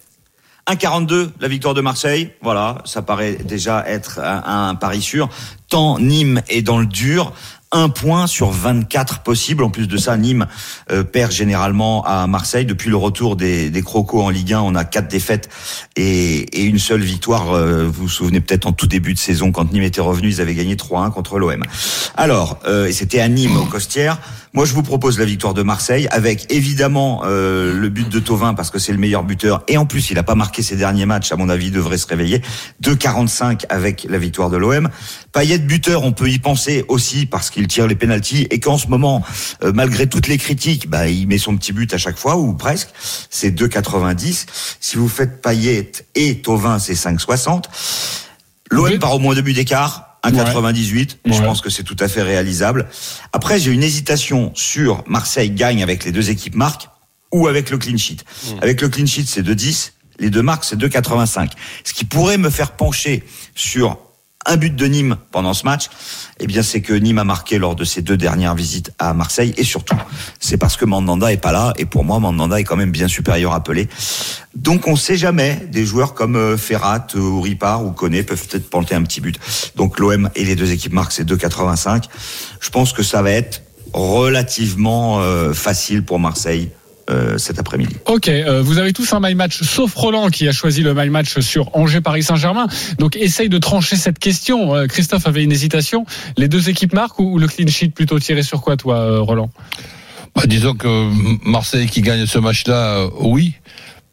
[0.71, 2.31] 1,42 la victoire de Marseille.
[2.41, 5.29] Voilà, ça paraît déjà être un, pari sûr.
[5.69, 7.33] tant Nîmes est dans le dur.
[7.75, 9.65] Un point sur 24 possibles.
[9.65, 10.47] En plus de ça, Nîmes
[10.91, 12.67] euh, perd généralement à Marseille.
[12.67, 15.49] Depuis le retour des, des Crocos en Ligue 1, on a quatre défaites
[15.97, 17.53] et, et une seule victoire.
[17.53, 20.43] Euh, vous vous souvenez peut-être en tout début de saison, quand Nîmes était revenu, ils
[20.43, 21.65] avaient gagné 3-1 contre l'OM.
[22.15, 24.19] Alors, euh, et c'était à Nîmes, au Costières.
[24.55, 28.53] Moi, je vous propose la victoire de Marseille, avec évidemment euh, le but de Tovin,
[28.53, 29.65] parce que c'est le meilleur buteur.
[29.67, 31.97] Et en plus, il n'a pas marqué ses derniers matchs, à mon avis, il devrait
[31.97, 32.43] se réveiller.
[32.83, 34.91] 2,45 avec la victoire de l'OM.
[35.33, 38.89] Payet buteur, on peut y penser aussi, parce qu'il tire les pénalties, et qu'en ce
[38.89, 39.25] moment,
[39.65, 42.53] euh, malgré toutes les critiques, bah, il met son petit but à chaque fois, ou
[42.53, 42.91] presque.
[43.31, 44.45] C'est 2,90.
[44.81, 47.65] Si vous faites Payet et Tovin, c'est 5,60.
[48.71, 50.12] L'OM part au moins deux buts d'écart.
[50.25, 51.17] 1,98.
[51.27, 52.89] Je pense que c'est tout à fait réalisable.
[53.33, 56.89] Après, j'ai une hésitation sur Marseille gagne avec les deux équipes marques
[57.33, 58.19] ou avec le clean sheet.
[58.61, 59.93] Avec le clean sheet, c'est 2,10.
[60.19, 61.51] Les deux marques, c'est 2,85.
[61.85, 63.99] Ce qui pourrait me faire pencher sur
[64.47, 65.89] un but de Nîmes pendant ce match,
[66.41, 69.55] eh bien, c'est que Nîmes a marqué lors de ses deux dernières visites à Marseille.
[69.57, 69.97] Et surtout,
[70.41, 71.73] c'est parce que Mandanda est pas là.
[71.79, 73.89] Et pour moi, Mandanda est quand même bien supérieur à Pelé.
[74.55, 75.67] Donc, on sait jamais.
[75.71, 79.39] Des joueurs comme euh, Ferrat ou Ripard ou Koné peuvent peut-être planter un petit but.
[79.77, 82.05] Donc, l'OM et les deux équipes marquent, c'est 2,85.
[82.61, 86.71] Je pense que ça va être relativement euh, facile pour Marseille
[87.11, 87.97] euh, cet après-midi.
[88.07, 91.09] Ok, euh, vous avez tous un my match, sauf Roland qui a choisi le my
[91.09, 92.67] match sur Angers-Paris Saint-Germain.
[92.99, 94.75] Donc essaye de trancher cette question.
[94.75, 96.07] Euh, Christophe avait une hésitation.
[96.37, 99.21] Les deux équipes marquent ou, ou le clean sheet plutôt tiré sur quoi, toi, euh,
[99.21, 99.51] Roland?
[100.35, 101.11] Bah, disons que
[101.49, 103.55] Marseille qui gagne ce match-là, euh, oui.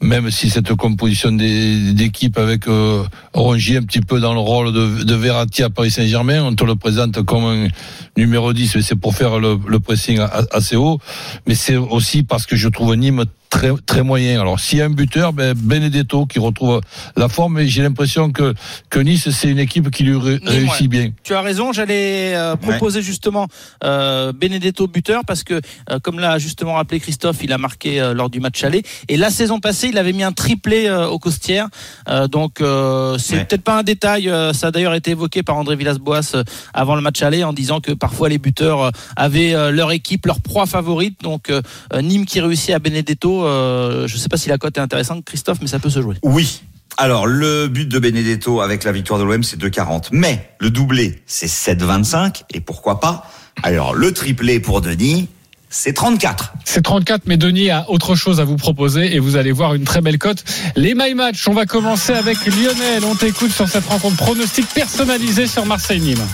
[0.01, 3.03] Même si cette composition d'équipe avec euh,
[3.35, 6.75] un petit peu dans le rôle de, de Verratti à Paris Saint-Germain, on te le
[6.75, 7.67] présente comme un
[8.15, 10.19] numéro 10, mais c'est pour faire le, le pressing
[10.51, 10.99] assez haut.
[11.47, 14.39] Mais c'est aussi parce que je trouve Nîmes très très moyen.
[14.41, 16.81] Alors s'il y a un buteur, ben Benedetto qui retrouve
[17.17, 18.53] la forme, mais j'ai l'impression que
[18.89, 20.87] que Nice c'est une équipe qui lui ré- réussit ouais.
[20.87, 21.09] bien.
[21.23, 23.47] Tu as raison, j'allais euh, proposer justement
[23.83, 28.13] euh, Benedetto buteur parce que, euh, comme l'a justement rappelé Christophe, il a marqué euh,
[28.13, 28.83] lors du match aller.
[29.07, 31.67] Et la saison passée, il avait mis un triplé euh, au Costières.
[32.07, 33.45] Euh, donc, euh, c'est Ouais.
[33.45, 34.29] peut-être pas un détail.
[34.29, 37.53] euh, ça a d'ailleurs été évoqué par André Villas-Boas euh, avant le match aller en
[37.53, 41.21] disant que parfois les buteurs euh, avaient euh, leur équipe, leur proie favorite.
[41.23, 41.51] Donc,
[41.99, 43.38] Nîmes qui réussit à Benedetto.
[43.45, 46.15] Euh, je sais pas si la cote est intéressante, Christophe, mais ça peut se jouer.
[46.23, 46.61] Oui.
[46.97, 50.09] Alors, le but de Benedetto avec la victoire de l'OM, c'est 2,40.
[50.11, 52.43] Mais le doublé, c'est 7,25.
[52.53, 53.29] Et pourquoi pas?
[53.63, 55.29] Alors, le triplé pour Denis,
[55.69, 56.53] c'est 34.
[56.65, 59.83] C'est 34, mais Denis a autre chose à vous proposer et vous allez voir une
[59.83, 60.43] très belle cote.
[60.75, 63.05] Les My Match, on va commencer avec Lionel.
[63.05, 66.25] On t'écoute sur cette rencontre pronostic personnalisé sur Marseille-Nîmes.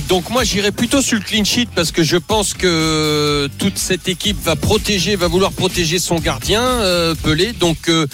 [0.00, 4.08] Donc moi j'irai plutôt sur le clean sheet parce que je pense que toute cette
[4.08, 7.52] équipe va protéger, va vouloir protéger son gardien euh, Pelé.
[7.52, 8.06] Donc euh,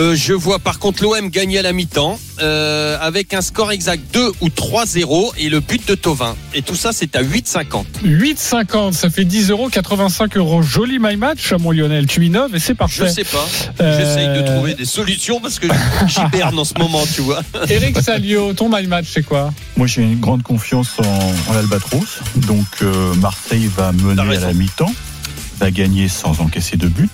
[0.00, 4.02] euh, je vois par contre l'OM gagner à la mi-temps euh, avec un score exact
[4.14, 6.34] 2 ou 3-0 et le but de Tovin.
[6.54, 7.84] Et tout ça c'est à 8,50.
[8.04, 10.62] 8,50, ça fait 10 euros, 85 euros.
[10.62, 12.06] Joli My Match, mon Lionel.
[12.06, 13.08] Tu innoves et c'est Je parfait.
[13.10, 13.46] sais pas.
[13.80, 15.66] Euh, J'essaye de trouver des solutions parce que
[16.08, 17.42] j'hiberne en ce moment, tu vois.
[17.68, 19.52] Eric Salio, ton My Match, c'est quoi?
[19.76, 22.20] Moi, j'ai une grande confiance en, en l'Albatros.
[22.36, 24.92] Donc, euh, Marseille va mener à la mi-temps,
[25.58, 27.10] va gagner sans encaisser de but.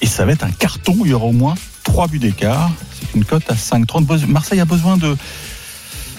[0.00, 0.96] Et ça va être un carton.
[1.04, 2.70] Il y aura au moins trois buts d'écart.
[2.92, 4.26] C'est une cote à 5,30.
[4.26, 5.16] Marseille a besoin de,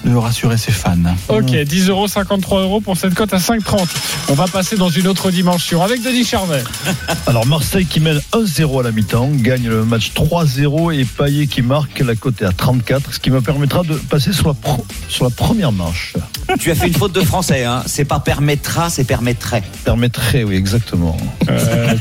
[0.04, 0.98] de rassurer ses fans.
[1.30, 3.88] Ok, 10 euros, 53 euros pour cette cote à 5,30.
[4.30, 6.64] On va passer dans une autre dimension avec Denis Charvet.
[7.28, 11.62] Alors Marseille qui mène 1-0 à la mi-temps, gagne le match 3-0 et Payet qui
[11.62, 14.86] marque la cote est à 34, ce qui me permettra de passer sur la, pro-
[15.10, 16.14] sur la première marche.
[16.60, 17.84] Tu as fait une faute de français, hein.
[17.86, 19.64] C'est pas permettra, c'est permettrait.
[19.86, 21.16] Permettrait, oui, exactement.
[21.50, 21.94] Euh,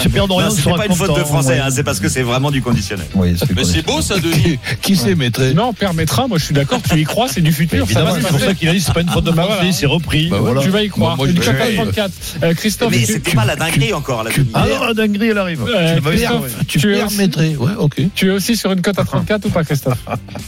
[0.00, 1.68] Tu perds rien c'est pas une faute de français, hein.
[1.70, 3.06] C'est parce que c'est vraiment du conditionnel.
[3.14, 4.58] Oui, Mais c'est beau ça, Denis.
[4.82, 7.86] Qui c'est mettrait Non, permettra, moi je suis d'accord, tu y crois, c'est du futur.
[7.86, 7.94] c'est
[8.28, 9.72] pour ça qu'il a dit c'est pas une faute de français, voilà.
[9.72, 10.28] c'est repris.
[10.28, 10.62] Bah voilà.
[10.62, 11.22] Tu vas y croire.
[11.24, 12.12] Une je- cote à je- 34.
[12.42, 14.24] Euh, Christophe, Mais c'était pas la dinguerie encore.
[14.54, 15.60] Ah non, la dinguerie, elle arrive.
[15.68, 15.98] Euh,
[16.66, 18.00] Tu permettrais, ouais, ok.
[18.14, 19.98] tu es aussi sur une cote à 34 ou pas, Christophe?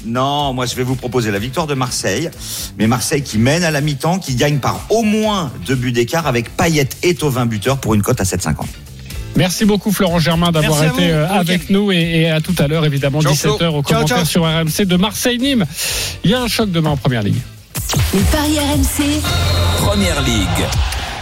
[0.06, 2.30] Non, moi je vais vous proposer la victoire de Marseille,
[2.78, 6.26] mais Marseille qui mène à la mi-temps, qui gagne par au moins deux buts d'écart
[6.26, 8.66] avec Payet et Tovin buteur pour une cote à 7,50.
[9.38, 12.84] Merci beaucoup Florent Germain d'avoir été euh, avec nous et, et à tout à l'heure
[12.84, 13.52] évidemment Ciao, 17h Flo.
[13.52, 14.24] au Ciao, commentaire ciao.
[14.24, 15.64] sur RMC de Marseille-Nîmes.
[16.24, 17.36] Il y a un choc demain en première ligue.
[18.12, 19.20] Les paris RMC,
[19.78, 20.66] Première Ligue.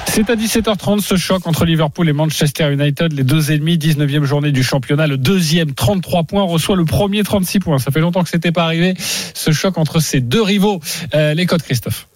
[0.06, 4.50] C'est à 17h30 ce choc entre Liverpool et Manchester United, les deux ennemis, 19e journée
[4.50, 5.06] du championnat.
[5.06, 7.78] Le deuxième, 33 points, reçoit le premier, 36 points.
[7.78, 10.80] Ça fait longtemps que c'était pas arrivé, ce choc entre ces deux rivaux.
[11.14, 12.06] Euh, les codes, Christophe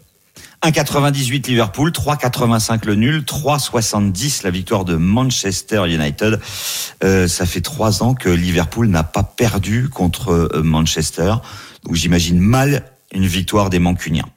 [0.62, 6.38] 1,98 Liverpool, 3,85 le nul, 3,70 la victoire de Manchester United.
[7.02, 11.34] Euh, ça fait trois ans que Liverpool n'a pas perdu contre euh, Manchester,
[11.84, 14.28] donc j'imagine mal une victoire des Mancuniens.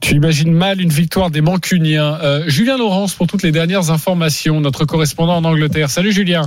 [0.00, 2.18] Tu imagines mal une victoire des Mancuniens.
[2.22, 5.90] Euh, Julien Laurence pour toutes les dernières informations, notre correspondant en Angleterre.
[5.90, 6.46] Salut Julien.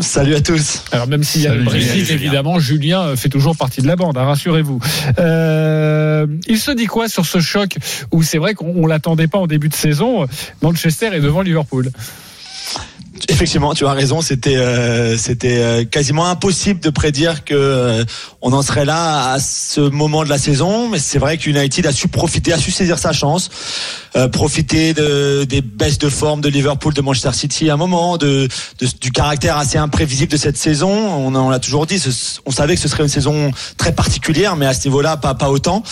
[0.00, 0.82] Salut à tous.
[0.90, 2.14] Alors même s'il y a Salut, le Brexit, Julien.
[2.14, 4.80] évidemment, Julien euh, fait toujours partie de la bande, hein, rassurez-vous.
[5.20, 7.76] Euh, il se dit quoi sur ce choc
[8.10, 10.26] où c'est vrai qu'on on l'attendait pas en début de saison
[10.60, 11.90] Manchester est devant Liverpool?
[13.28, 14.20] Effectivement, tu as raison.
[14.20, 18.04] C'était euh, c'était euh, quasiment impossible de prédire que euh,
[18.42, 20.88] on en serait là à ce moment de la saison.
[20.88, 23.50] Mais c'est vrai que United a su profiter, a su saisir sa chance,
[24.32, 29.10] profiter de, des baisses de forme de Liverpool, de Manchester City à un moment, du
[29.12, 30.90] caractère assez imprévisible de cette saison.
[30.90, 32.02] On, on l'a toujours dit.
[32.46, 35.50] on savait que ce serait une saison très particulière, mais à ce niveau-là, pas pas
[35.50, 35.82] autant.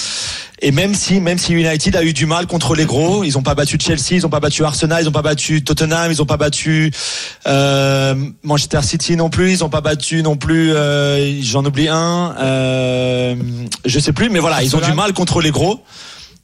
[0.63, 3.43] Et même si, même si United a eu du mal contre les gros, ils n'ont
[3.43, 6.25] pas battu Chelsea, ils n'ont pas battu Arsenal, ils n'ont pas battu Tottenham, ils n'ont
[6.25, 6.91] pas battu
[7.47, 12.35] euh, Manchester City non plus, ils n'ont pas battu non plus, euh, j'en oublie un,
[12.41, 13.35] euh,
[13.85, 15.83] je sais plus, mais voilà, ils ont du mal contre les gros.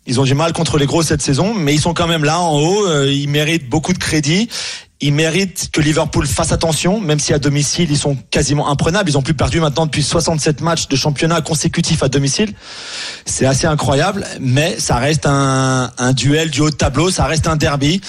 [0.05, 2.41] Ils ont du mal contre les gros cette saison, mais ils sont quand même là
[2.41, 2.87] en haut.
[2.89, 4.49] euh, Ils méritent beaucoup de crédit.
[5.05, 9.11] Ils méritent que Liverpool fasse attention, même si à domicile ils sont quasiment imprenables.
[9.11, 12.55] Ils ont plus perdu maintenant depuis 67 matchs de championnat consécutifs à domicile.
[13.27, 18.01] C'est assez incroyable, mais ça reste un, duel du haut tableau, ça reste un derby,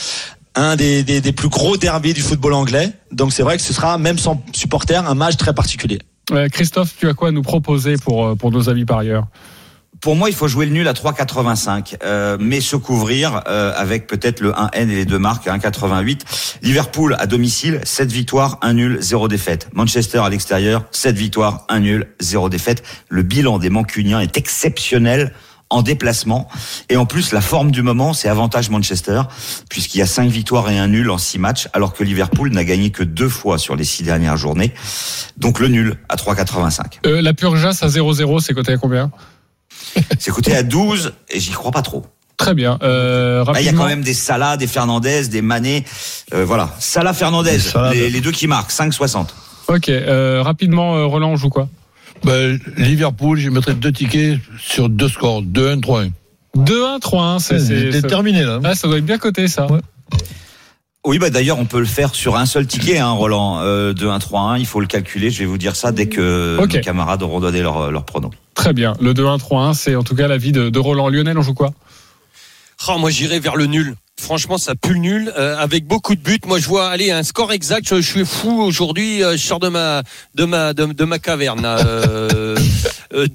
[0.54, 2.92] un des, plus gros derbys du football anglais.
[3.12, 5.98] Donc c'est vrai que ce sera, même sans supporter, un match très particulier.
[6.32, 9.26] Euh, Christophe, tu as quoi à nous proposer pour, euh, pour nos amis parieurs?
[10.04, 14.06] Pour moi, il faut jouer le nul à 3,85, euh, mais se couvrir euh, avec
[14.06, 16.60] peut-être le 1N et les deux marques à 1,88.
[16.62, 19.70] Liverpool à domicile, 7 victoires, 1 nul, 0 défaite.
[19.72, 22.84] Manchester à l'extérieur, 7 victoires, 1 nul, 0 défaite.
[23.08, 25.32] Le bilan des Mancuniens est exceptionnel
[25.70, 26.50] en déplacement.
[26.90, 29.22] Et en plus, la forme du moment, c'est avantage Manchester,
[29.70, 32.66] puisqu'il y a 5 victoires et un nul en 6 matchs, alors que Liverpool n'a
[32.66, 34.74] gagné que deux fois sur les 6 dernières journées.
[35.38, 37.00] Donc le nul à 3,85.
[37.06, 39.10] Euh, La Purjas à 0-0, c'est coté à combien?
[40.20, 42.06] C'est coté à 12 et j'y crois pas trop.
[42.38, 42.80] Très bien.
[42.84, 45.86] Euh, Il y a quand même des Salah, des Fernandez, des Mané.
[46.34, 46.70] Euh, voilà.
[46.80, 49.28] Salah, Fernandez, Salah, les, de- les deux qui marquent, 5,60.
[49.68, 51.70] Ok, euh, rapidement, euh, Roland, on joue quoi?
[52.26, 56.12] Ben, Liverpool, je mettrais deux tickets sur deux scores, 2-1, 3-1.
[56.58, 58.60] 2-1, 3-1, c'est terminé, là.
[58.64, 59.68] Ah, ça doit être bien coté ça.
[61.06, 64.08] Oui, bah d'ailleurs, on peut le faire sur un seul ticket, hein, Roland, euh, de
[64.08, 64.58] 1, 3, 1.
[64.58, 65.32] Il faut le calculer.
[65.32, 66.76] Je vais vous dire ça dès que Ok.
[66.76, 68.30] nos camarades auront donné leur, leur pronom.
[68.56, 68.94] Très bien.
[69.02, 71.10] Le 2-1, 3-1, c'est en tout cas l'avis de, de Roland.
[71.10, 71.74] Lionel, on joue quoi?
[72.88, 73.96] Oh, moi, j'irai vers le nul.
[74.20, 76.40] Franchement, ça pue le nul euh, avec beaucoup de buts.
[76.46, 77.88] Moi, je vois aller un score exact.
[77.88, 79.24] Je, je suis fou aujourd'hui.
[79.24, 80.04] euh, je sors de ma
[80.36, 81.62] de ma de, de ma caverne.
[81.62, 82.56] là, Euh,
[83.14, 83.28] euh,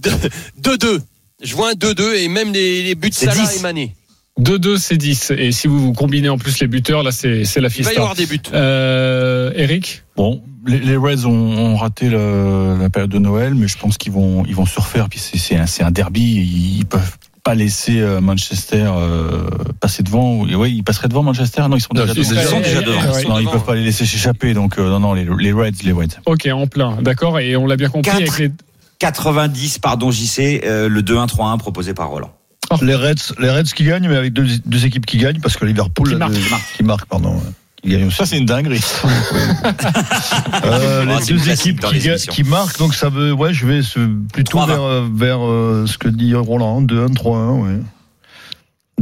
[0.61, 1.01] 2-2.
[1.43, 3.57] Je vois un 2-2 et même les, les buts de C'est Salah 10.
[3.59, 3.95] et Mané.
[4.41, 5.33] 2-2, c'est 10.
[5.37, 7.91] Et si vous, vous combinez en plus les buteurs, là, c'est c'est la Il fiesta.
[7.93, 8.41] va y avoir des buts.
[8.55, 13.69] Euh, Eric Bon, les, les Reds ont, ont raté le- la période de Noël, mais
[13.69, 15.09] je pense qu'ils vont, ils vont se refaire.
[15.09, 19.49] Puis c'est- c'est un, un derby, ils peuvent pas laisser euh, Manchester euh,
[19.81, 20.47] passer devant.
[20.47, 21.63] Et ouais, ils passeraient devant Manchester.
[21.69, 22.43] Non, ils sont Non, déjà ils devant.
[22.51, 23.01] sont déjà devant.
[23.03, 23.51] Non, Ils devant.
[23.53, 24.55] peuvent pas les laisser s'échapper.
[24.55, 26.19] Donc euh, non, non, les, les Reds, les Reds.
[26.27, 27.01] Ok, en plein.
[27.03, 27.39] D'accord.
[27.41, 28.51] Et on l'a bien compris avec les.
[29.01, 32.33] 90, pardon, JC, euh, le 2, 1, 3, 1 proposé par Roland.
[32.83, 35.65] Les Reds, les Reds qui gagnent, mais avec deux, deux équipes qui gagnent, parce que
[35.65, 36.73] Liverpool Qui marque, deux- qui marque.
[36.77, 37.35] qui marquent, pardon.
[37.35, 37.41] ouais.
[37.83, 38.17] Qui gagnent aussi.
[38.17, 38.81] Ça, c'est une dinguerie.
[40.65, 44.01] Euh, les deux équipes qui, les qui marquent, donc ça veut, ouais, je vais se-
[44.33, 44.67] plutôt 3-20.
[44.67, 47.81] vers, euh, vers euh, ce que dit Roland, 2-1, 3-1, ouais.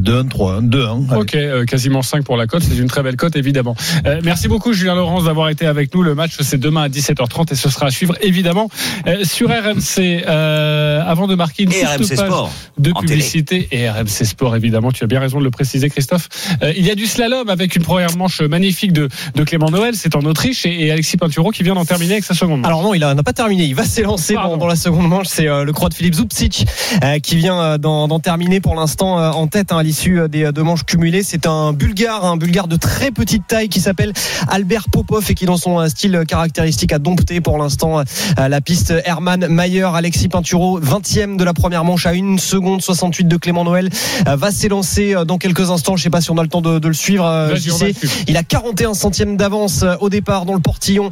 [0.00, 1.10] 2-1, 3-1, 2-1.
[1.10, 1.20] allez.
[1.20, 2.62] Ok, euh, quasiment 5 pour la cote.
[2.62, 3.74] C'est une très belle cote, évidemment.
[4.06, 6.02] Euh, merci beaucoup, Julien Laurence, d'avoir été avec nous.
[6.02, 8.68] Le match, c'est demain à 17h30 et ce sera à suivre, évidemment,
[9.06, 10.22] euh, sur RMC.
[10.26, 14.92] Euh, avant de marquer une page Sport, de publicité et RMC Sport, évidemment.
[14.92, 16.28] Tu as bien raison de le préciser, Christophe.
[16.62, 19.94] Euh, il y a du slalom avec une première manche magnifique de, de Clément Noël.
[19.94, 22.66] C'est en Autriche et, et Alexis Pinturo qui vient d'en terminer avec sa seconde manche.
[22.66, 23.64] Alors non, il a- n'a pas terminé.
[23.64, 25.26] Il va s'élancer dans, dans la seconde manche.
[25.28, 26.66] C'est euh, le croate Philippe Zupcic
[27.02, 30.28] euh, qui vient euh, d'en d'en terminer pour l'instant euh, en tête hein, l'issue euh,
[30.28, 31.22] des euh, deux manches cumulées.
[31.22, 34.12] C'est un Bulgare, un Bulgare de très petite taille qui s'appelle
[34.48, 38.02] Albert Popov et qui dans son euh, style caractéristique a dompté pour l'instant
[38.36, 43.28] la piste Herman Mayer, Alexis Pinturo, 20e de la première manche à 1 seconde 68
[43.28, 43.88] de Clément Noël
[44.26, 45.96] va s'élancer dans quelques instants.
[45.96, 47.52] Je sais pas si on a le temps de, de le suivre.
[47.56, 47.78] suivre.
[48.26, 51.10] Il a 41 centièmes d'avance au départ dans le portillon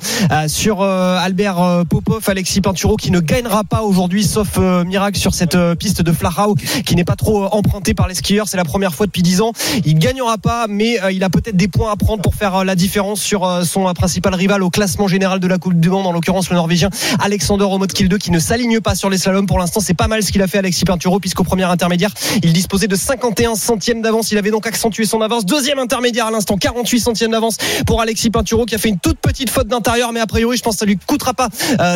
[0.49, 6.03] sur Albert Popov, Alexis Pinturo qui ne gagnera pas aujourd'hui sauf miracle sur cette piste
[6.03, 8.49] de Flachau qui n'est pas trop empruntée par les skieurs.
[8.49, 9.53] C'est la première fois depuis 10 ans.
[9.85, 12.65] Il gagnera pas, mais euh, il a peut-être des points à prendre pour faire euh,
[12.65, 16.07] la différence sur euh, son principal rival au classement général de la Coupe du Monde,
[16.07, 16.91] en l'occurrence le Norvégien
[17.21, 19.47] Alexander Omotkilde qui ne s'aligne pas sur les slaloms.
[19.47, 22.11] Pour l'instant, c'est pas mal ce qu'il a fait Alexis Pinturo puisqu'au premier intermédiaire,
[22.43, 24.33] il disposait de 51 centièmes d'avance.
[24.33, 25.47] Il avait donc accentué son avance.
[25.47, 29.19] Deuxième intermédiaire à l'instant, 48 centièmes d'avance pour Alexis Pinturo qui a fait une toute
[29.19, 31.49] petite faute d'intérieur, mais a priori, je pense que ça lui coûtera pas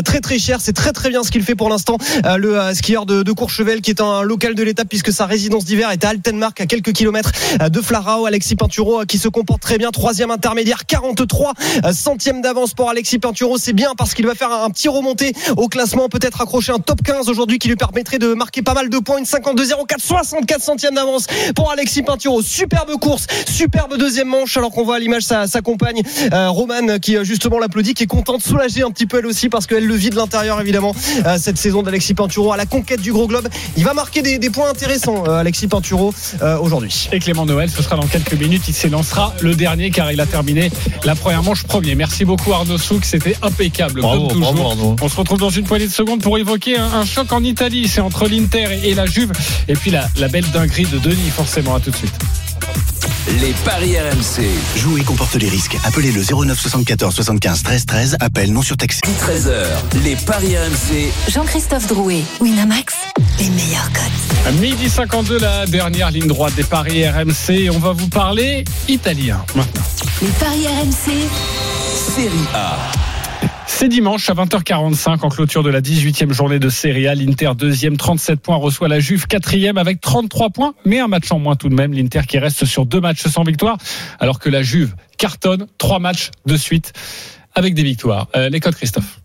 [0.04, 0.60] très très cher.
[0.60, 1.98] C'est très très bien ce qu'il fait pour l'instant.
[2.24, 5.90] Le skieur de, de Courchevel qui est un local de l'étape puisque sa résidence d'hiver
[5.90, 7.32] est à Altenmark À quelques kilomètres
[7.70, 8.26] de Flarao.
[8.26, 9.90] Alexis Pinturo qui se comporte très bien.
[9.90, 11.52] Troisième intermédiaire, 43
[11.92, 13.58] centièmes d'avance pour Alexis Pinturo.
[13.58, 17.02] C'est bien parce qu'il va faire un petit remonté au classement, peut-être accrocher un top
[17.02, 19.18] 15 aujourd'hui qui lui permettrait de marquer pas mal de points.
[19.18, 22.42] Une 52-04, 64 centièmes d'avance pour Alexis Pinturo.
[22.42, 26.02] Superbe course, superbe deuxième manche alors qu'on voit à l'image sa, compagne
[26.32, 29.48] euh, Romane qui euh, justement l'applaudit, qui est contente, soulagée un petit peu elle aussi
[29.48, 30.94] parce qu'elle le vit de l'intérieur évidemment
[31.26, 33.48] euh, cette saison d'Alexis Pinturo à la conquête du gros globe.
[33.76, 36.14] Il va marquer des, points intéressants euh, Alexis Pinturo
[36.48, 37.08] euh, aujourd'hui.
[37.12, 38.62] Et Clément Noël, ce sera dans quelques minutes.
[38.68, 40.70] Il s'élancera le dernier car il a terminé
[41.04, 41.94] la première manche premier.
[41.94, 44.52] Merci beaucoup Arnaud Souk, c'était impeccable Bravo, comme toujours.
[44.52, 44.96] bravo, Arnaud.
[45.00, 47.88] On se retrouve dans une poignée de secondes pour évoquer un, un choc en Italie.
[47.88, 49.32] C'est entre l'Inter et, et la Juve.
[49.68, 51.74] Et puis la, la belle dinguerie de Denis, forcément.
[51.74, 52.14] À tout de suite.
[53.30, 54.42] Les paris RMC.
[54.76, 55.76] Jouer comporte les risques.
[55.84, 58.16] Appelez le 09 74 75 13 13.
[58.20, 59.02] Appel non surtaxé.
[59.02, 60.02] 13h.
[60.02, 61.12] Les paris RMC.
[61.28, 62.94] Jean-Christophe Drouet, Winamax,
[63.38, 64.46] les meilleurs cotes.
[64.46, 67.68] À midi 52, la dernière ligne droite des paris RMC.
[67.70, 69.82] On va vous parler italien maintenant.
[70.22, 71.28] Les paris RMC,
[72.16, 72.78] Série A.
[73.70, 77.14] C'est dimanche à 20h45 en clôture de la 18e journée de Serie A.
[77.14, 81.38] L'Inter deuxième 37 points reçoit la Juve quatrième avec 33 points, mais un match en
[81.38, 81.92] moins tout de même.
[81.92, 83.76] L'Inter qui reste sur deux matchs sans victoire,
[84.18, 86.92] alors que la Juve cartonne trois matchs de suite
[87.54, 88.26] avec des victoires.
[88.34, 89.20] Euh, les codes Christophe.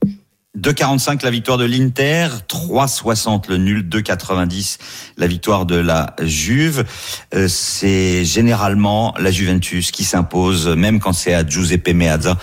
[0.59, 4.77] 2,45 la victoire de l'Inter, 3,60 le nul, 2,90
[5.17, 6.85] la victoire de la Juve.
[7.33, 12.37] Euh, c'est généralement la Juventus qui s'impose, même quand c'est à Giuseppe Meazza,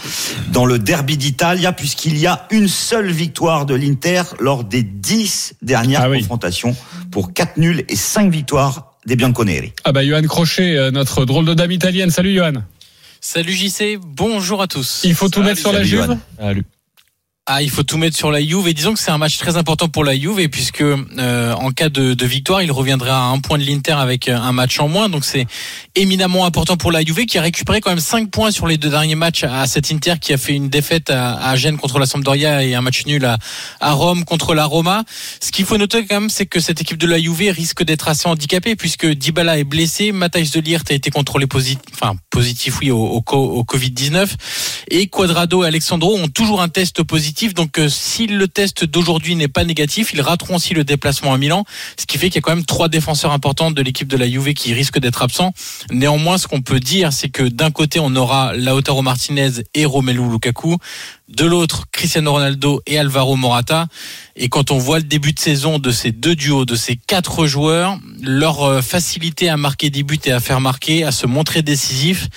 [0.52, 5.54] dans le derby d'Italia, puisqu'il y a une seule victoire de l'Inter lors des 10
[5.62, 6.74] dernières confrontations
[7.12, 9.72] pour 4 nuls et 5 victoires des Bianconeri.
[9.84, 12.10] Ah bah Johan Crochet, euh, notre drôle de dame italienne.
[12.10, 12.54] Salut Johan.
[13.20, 15.02] Salut JC, bonjour à tous.
[15.04, 16.16] Il faut tout mettre sur la Juve
[17.46, 19.56] Ah, il faut tout mettre sur la Juve et disons que c'est un match très
[19.56, 23.38] important pour la Juve puisque euh, en cas de, de victoire, il reviendra à un
[23.40, 25.08] point de l'Inter avec euh, un match en moins.
[25.08, 25.46] Donc c'est
[25.96, 28.90] éminemment important pour la Juve qui a récupéré quand même 5 points sur les deux
[28.90, 32.06] derniers matchs à cet Inter qui a fait une défaite à, à Gênes contre la
[32.06, 33.36] Sampdoria et un match nul à,
[33.80, 35.02] à Rome contre la Roma.
[35.42, 38.06] Ce qu'il faut noter quand même, c'est que cette équipe de la Juve risque d'être
[38.06, 42.78] assez handicapée puisque Dybala est blessé, Matthijs de Ligt a été contrôlé positif, enfin positif
[42.80, 44.28] oui au, au, co- au Covid-19
[44.90, 47.29] et Quadrado et Alexandro ont toujours un test positif.
[47.54, 51.38] Donc euh, si le test d'aujourd'hui n'est pas négatif, ils rateront aussi le déplacement à
[51.38, 51.64] Milan,
[51.98, 54.28] ce qui fait qu'il y a quand même trois défenseurs importants de l'équipe de la
[54.28, 55.52] Juve qui risquent d'être absents.
[55.90, 60.28] Néanmoins, ce qu'on peut dire, c'est que d'un côté, on aura Lautaro Martinez et Romelu
[60.28, 60.76] Lukaku,
[61.28, 63.86] de l'autre, Cristiano Ronaldo et Alvaro Morata.
[64.36, 67.46] Et quand on voit le début de saison de ces deux duos, de ces quatre
[67.46, 71.62] joueurs, leur euh, facilité à marquer des buts et à faire marquer, à se montrer
[71.62, 72.28] décisif,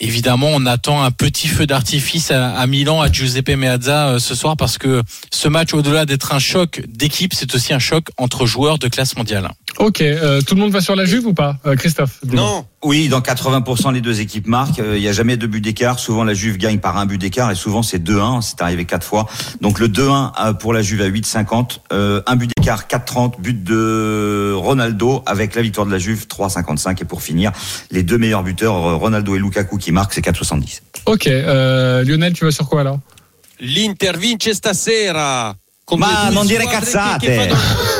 [0.00, 4.56] Évidemment, on attend un petit feu d'artifice à, Milan, à Giuseppe Meazza euh, ce soir,
[4.56, 8.78] parce que ce match, au-delà d'être un choc d'équipe, c'est aussi un choc entre joueurs
[8.78, 9.50] de classe mondiale.
[9.78, 12.64] Ok, euh, tout le monde va sur la Juve ou pas, euh, Christophe dis-moi.
[12.82, 14.78] Oui, dans 80% les deux équipes marquent.
[14.78, 15.98] Euh, Il n'y a jamais de but d'écart.
[15.98, 18.42] Souvent la Juve gagne par un but d'écart et souvent c'est 2-1.
[18.42, 19.26] C'est arrivé quatre fois.
[19.60, 21.80] Donc le 2-1 euh, pour la Juve à 8,50.
[21.92, 23.40] Euh, un but d'écart 4,30.
[23.40, 27.02] But de Ronaldo avec la victoire de la Juve 3,55.
[27.02, 27.52] Et pour finir,
[27.90, 30.80] les deux meilleurs buteurs, Ronaldo et Lukaku qui marquent, c'est 4,70.
[31.06, 33.00] Ok, euh, Lionel, tu vas sur quoi alors?
[33.60, 35.56] L'Inter vince stasera.
[35.86, 37.48] Con Ma non dire cazzate.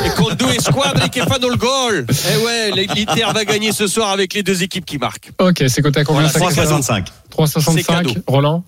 [0.03, 2.05] E con due squadre che fanno il gol.
[2.09, 5.31] Eh ouais, l'Inter va gagner ce soir avec les deux équipes qui marquent.
[5.39, 7.05] Ok, c'est coté à combien Voilà, ça, Christophe 3,65.
[7.31, 7.71] 3,65.
[7.77, 8.13] C'est cadeau.
[8.27, 8.63] Roland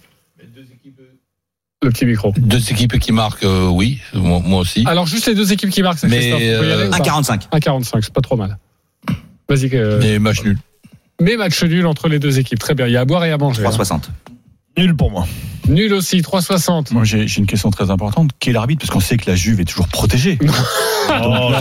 [1.82, 2.34] Le petit micro.
[2.38, 4.84] Deux équipes qui marquent, euh, oui, moi, moi aussi.
[4.86, 6.40] Alors, juste les deux équipes qui marquent, ça, Mais, Christophe.
[6.42, 7.50] vous pouvez y aller euh, ou pas 1,45.
[7.52, 8.58] 1,45, c'est pas trop mal.
[9.50, 9.70] Vas-y.
[9.76, 10.58] euh, Des matchs nuls.
[11.22, 12.60] Mais match nul entre les deux équipes.
[12.60, 12.88] Très bien.
[12.88, 13.66] Il y a à boire et à manger.
[13.66, 14.02] hein.
[14.80, 14.86] 3,60.
[14.86, 15.28] Nul pour moi.
[15.68, 16.94] Nul aussi, 3,60.
[16.94, 18.32] Moi, j'ai une question très importante.
[18.40, 18.82] Qui est l'arbitre?
[18.82, 20.38] Parce qu'on sait que la Juve est toujours protégée.
[21.22, 21.52] Oh,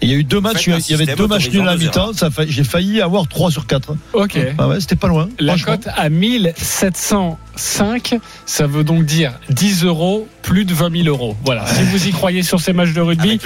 [0.00, 1.76] Et il y a eu deux matchs, il y avait deux matchs nuls à la
[1.76, 2.10] mi-temps.
[2.48, 3.94] J'ai failli avoir 3 sur 4.
[4.14, 4.38] Ok.
[4.58, 5.28] Ah ouais, c'était pas loin.
[5.38, 11.08] La cote à 1700 5, ça veut donc dire 10 euros, plus de 20 000
[11.08, 11.36] euros.
[11.44, 11.66] Voilà.
[11.66, 13.38] Si vous y croyez sur ces matchs de rugby,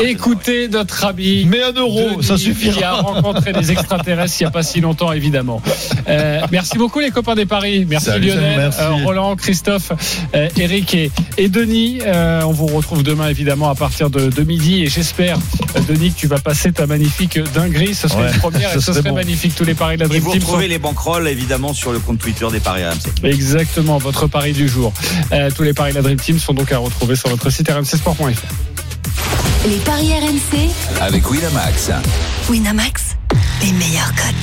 [0.00, 1.44] écoutez notre ami.
[1.46, 2.92] Mais un euro, Denis, ça Qui a suffira.
[3.00, 5.60] rencontré des extraterrestres il n'y a pas si longtemps, évidemment.
[6.08, 7.84] Euh, merci beaucoup, les copains des paris.
[7.88, 8.80] Merci Salut, Lionel, merci.
[8.80, 9.92] euh, Roland, Christophe,
[10.34, 12.00] euh, Eric et, et Denis.
[12.06, 14.82] Euh, on vous retrouve demain, évidemment, à partir de, de midi.
[14.82, 15.36] Et j'espère,
[15.76, 17.94] euh, Denis, que tu vas passer ta magnifique dinguerie.
[17.94, 19.16] Ce serait Ouais, une première ce et ce serait serait bon.
[19.16, 19.54] magnifique.
[19.54, 21.92] Tous les paris de la Et Dream vous Team retrouvez sont- les banquerolles évidemment sur
[21.92, 23.10] le compte Twitter des Paris RMC.
[23.40, 24.92] Exactement, votre pari du jour.
[25.32, 27.70] Euh, tous les paris de la Dream Team sont donc à retrouver sur notre site
[27.70, 28.26] rmcsport.fr.
[29.66, 30.68] Les paris RMC,
[31.00, 31.90] Avec Winamax.
[32.50, 33.16] Winamax,
[33.62, 34.34] les meilleurs cotes.